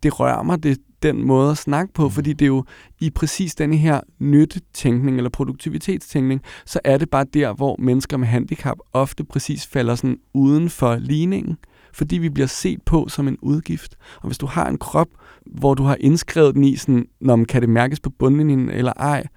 [0.03, 2.63] det rører mig, det, den måde at snakke på, fordi det er jo
[2.99, 8.27] i præcis denne her nyttetænkning eller produktivitetstænkning, så er det bare der, hvor mennesker med
[8.27, 11.57] handicap ofte præcis falder sådan uden for ligningen,
[11.93, 13.95] fordi vi bliver set på som en udgift.
[14.21, 15.07] Og hvis du har en krop,
[15.45, 18.93] hvor du har indskrevet den i sådan, når man kan det mærkes på bundlinjen eller
[18.97, 19.27] ej,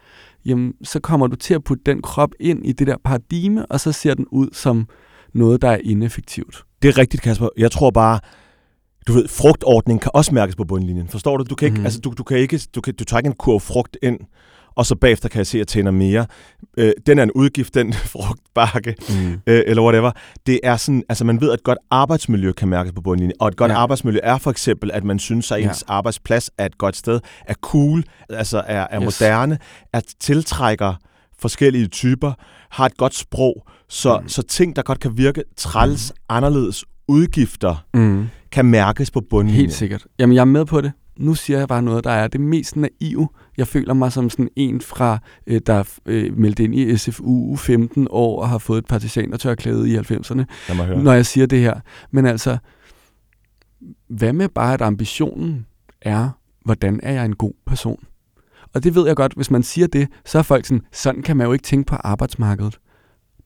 [0.45, 3.81] jamen så kommer du til at putte den krop ind i det der paradigme, og
[3.81, 4.87] så ser den ud som
[5.35, 6.65] noget, der er ineffektivt.
[6.83, 7.49] Det er rigtigt, Kasper.
[7.57, 8.21] Jeg tror bare,
[9.09, 11.09] du ved, frugtordning kan også mærkes på bundlinjen.
[11.09, 11.45] Forstår du?
[11.45, 11.85] Du kan ikke, mm.
[11.85, 14.19] altså, du, du kan ikke, du, kan, du tager ikke en kurv frugt ind,
[14.77, 16.27] og så bagefter kan jeg se, at jeg tjener mere.
[16.77, 19.33] Øh, den er en udgift, den frugtbakke, mm.
[19.47, 20.11] øh, eller whatever.
[20.47, 23.49] Det er sådan, altså man ved, at et godt arbejdsmiljø kan mærkes på bundlinjen, og
[23.49, 23.77] et godt ja.
[23.77, 25.95] arbejdsmiljø er for eksempel, at man synes, at ens ja.
[25.95, 29.05] arbejdsplads er et godt sted, er cool, altså er, er yes.
[29.05, 29.59] moderne,
[29.93, 30.95] at tiltrækker
[31.39, 32.33] forskellige typer,
[32.71, 34.29] har et godt sprog, så, mm.
[34.29, 36.25] så ting, der godt kan virke træls, mm.
[36.29, 38.27] anderledes, udgifter, mm.
[38.53, 39.61] kan mærkes på bundlinjen.
[39.61, 40.07] Helt sikkert.
[40.19, 42.77] Jamen, jeg er med på det nu siger jeg bare noget, der er det mest
[42.77, 43.29] naive.
[43.57, 48.07] Jeg føler mig som sådan en fra, øh, der øh, meldte ind i SFU 15
[48.11, 50.45] år og har fået et partisanertørklæde i 90'erne,
[51.03, 51.81] når jeg siger det her.
[52.11, 52.59] Men altså,
[54.09, 55.67] hvad med bare, at ambitionen
[56.03, 56.31] er,
[56.65, 58.05] hvordan er jeg en god person?
[58.75, 61.37] Og det ved jeg godt, hvis man siger det, så er folk sådan, sådan kan
[61.37, 62.79] man jo ikke tænke på arbejdsmarkedet.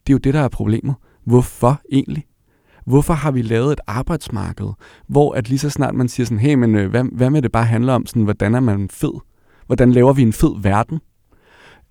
[0.07, 0.95] Det er jo det, der er problemet.
[1.25, 2.27] Hvorfor egentlig?
[2.87, 4.67] Hvorfor har vi lavet et arbejdsmarked,
[5.07, 7.53] hvor at lige så snart man siger sådan, hey, men øh, hvad, hvad med det
[7.53, 9.13] bare handler om, sådan, hvordan er man fed?
[9.67, 11.01] Hvordan laver vi en fed verden?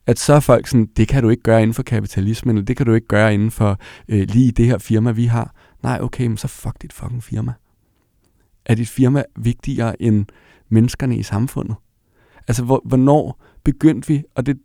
[0.08, 2.78] At så er folk sådan, det kan du ikke gøre inden for kapitalismen, eller det
[2.78, 3.80] kan du ikke gøre inden for
[4.10, 5.56] øh, lige det her firma, vi har.
[5.84, 7.54] Nej, okay, men så fuck dit fucking firma.
[8.66, 10.26] Er dit firma vigtigere end
[10.70, 11.76] menneskerne i samfundet?
[12.48, 14.58] Altså, hvor, hvornår begyndte vi, og det,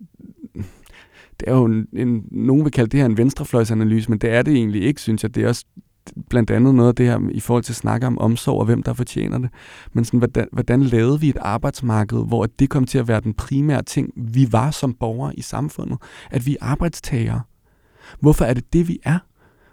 [1.40, 4.42] det er jo en, en, nogen vil kalde det her en venstrefløjsanalyse, men det er
[4.42, 5.34] det egentlig ikke, synes jeg.
[5.34, 5.64] Det er også
[6.30, 8.82] blandt andet noget af det her i forhold til at snakke om omsorg og hvem
[8.82, 9.50] der fortjener det.
[9.92, 13.34] Men sådan, hvordan, hvordan lavede vi et arbejdsmarked, hvor det kom til at være den
[13.34, 15.98] primære ting, vi var som borgere i samfundet?
[16.30, 17.40] At vi er arbejdstagere.
[18.20, 19.18] Hvorfor er det det, vi er?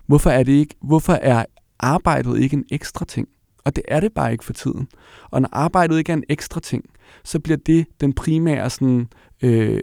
[0.07, 1.45] Hvorfor er, det ikke, hvorfor er
[1.79, 3.27] arbejdet ikke en ekstra ting?
[3.65, 4.88] Og det er det bare ikke for tiden.
[5.31, 6.84] Og når arbejdet ikke er en ekstra ting,
[7.23, 9.07] så bliver det den primære sådan,
[9.41, 9.79] øh,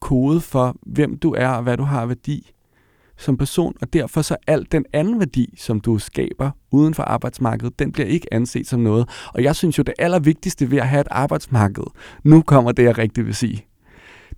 [0.00, 2.50] kode for, hvem du er og hvad du har værdi
[3.18, 7.78] som person, og derfor så alt den anden værdi, som du skaber uden for arbejdsmarkedet,
[7.78, 9.08] den bliver ikke anset som noget.
[9.34, 11.84] Og jeg synes jo, det allervigtigste ved at have et arbejdsmarked,
[12.24, 13.66] nu kommer det, jeg rigtig vil sige.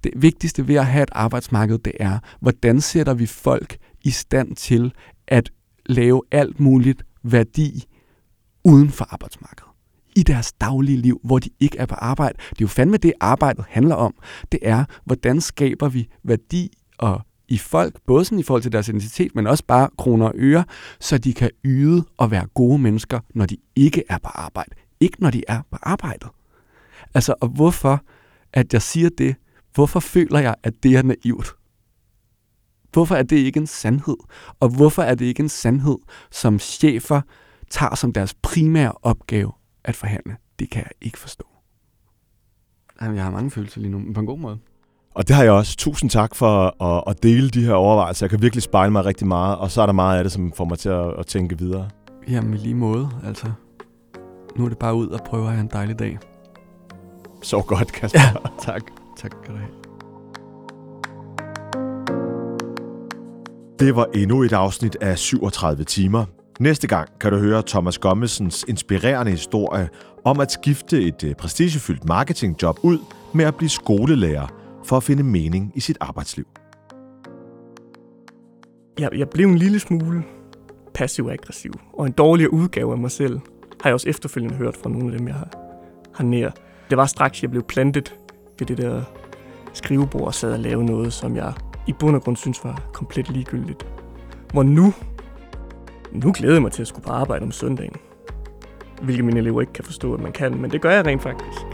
[0.05, 4.57] Det vigtigste ved at have et arbejdsmarked, det er, hvordan sætter vi folk i stand
[4.57, 4.93] til
[5.29, 5.51] at
[5.87, 7.85] lave alt muligt værdi
[8.65, 9.71] uden for arbejdsmarkedet
[10.17, 12.39] i deres daglige liv, hvor de ikke er på arbejde.
[12.39, 14.15] Det er jo fandme det, arbejdet handler om.
[14.53, 17.21] Det er, hvordan skaber vi værdi og
[17.51, 20.65] i folk, både sådan i forhold til deres identitet, men også bare kroner og øre,
[21.01, 24.71] så de kan yde og være gode mennesker, når de ikke er på arbejde.
[25.01, 26.29] Ikke når de er på arbejdet.
[27.15, 28.05] Altså, og hvorfor,
[28.53, 29.37] at jeg siger det,
[29.75, 31.55] hvorfor føler jeg, at det er naivt?
[32.93, 34.17] Hvorfor er det ikke en sandhed?
[34.61, 35.99] Og hvorfor er det ikke en sandhed,
[36.31, 37.21] som chefer
[37.71, 39.53] tager som deres primære opgave
[39.85, 40.37] at forhandle?
[40.59, 41.45] Det kan jeg ikke forstå.
[43.03, 44.59] Jamen, jeg har mange følelser lige nu, men på en god måde.
[45.15, 45.77] Og det har jeg også.
[45.77, 48.27] Tusind tak for at, at dele de her overvejelser.
[48.27, 50.53] Jeg kan virkelig spejle mig rigtig meget, og så er der meget af det, som
[50.53, 51.89] får mig til at, at tænke videre.
[52.29, 53.47] Jamen i lige måde, altså.
[54.57, 56.19] Nu er det bare ud og prøve at have en dejlig dag.
[57.43, 58.21] Så godt, Kasper.
[58.21, 58.33] Ja,
[58.73, 58.83] tak.
[59.17, 59.71] Tak skal du have.
[63.79, 66.25] Det var endnu et afsnit af 37 timer.
[66.61, 69.89] Næste gang kan du høre Thomas Gommesens inspirerende historie
[70.25, 72.99] om at skifte et prestigefyldt marketingjob ud
[73.33, 74.47] med at blive skolelærer–
[74.91, 76.47] for at finde mening i sit arbejdsliv.
[78.99, 80.25] Jeg, jeg blev en lille smule
[80.95, 83.41] passiv-aggressiv, og en dårligere udgave af mig selv,
[83.81, 85.49] har jeg også efterfølgende hørt fra nogle af dem, jeg har,
[86.15, 86.51] har nær.
[86.91, 88.17] Det var straks, jeg blev plantet
[88.59, 89.03] ved det der
[89.73, 91.53] skrivebord og sad og lavede noget, som jeg
[91.87, 93.87] i bund og grund synes var komplet ligegyldigt.
[94.53, 94.93] Hvor nu,
[96.13, 97.97] nu glæder jeg mig til at skulle på arbejde om søndagen.
[99.03, 101.70] Hvilket mine elever ikke kan forstå, at man kan, men det gør jeg rent faktisk.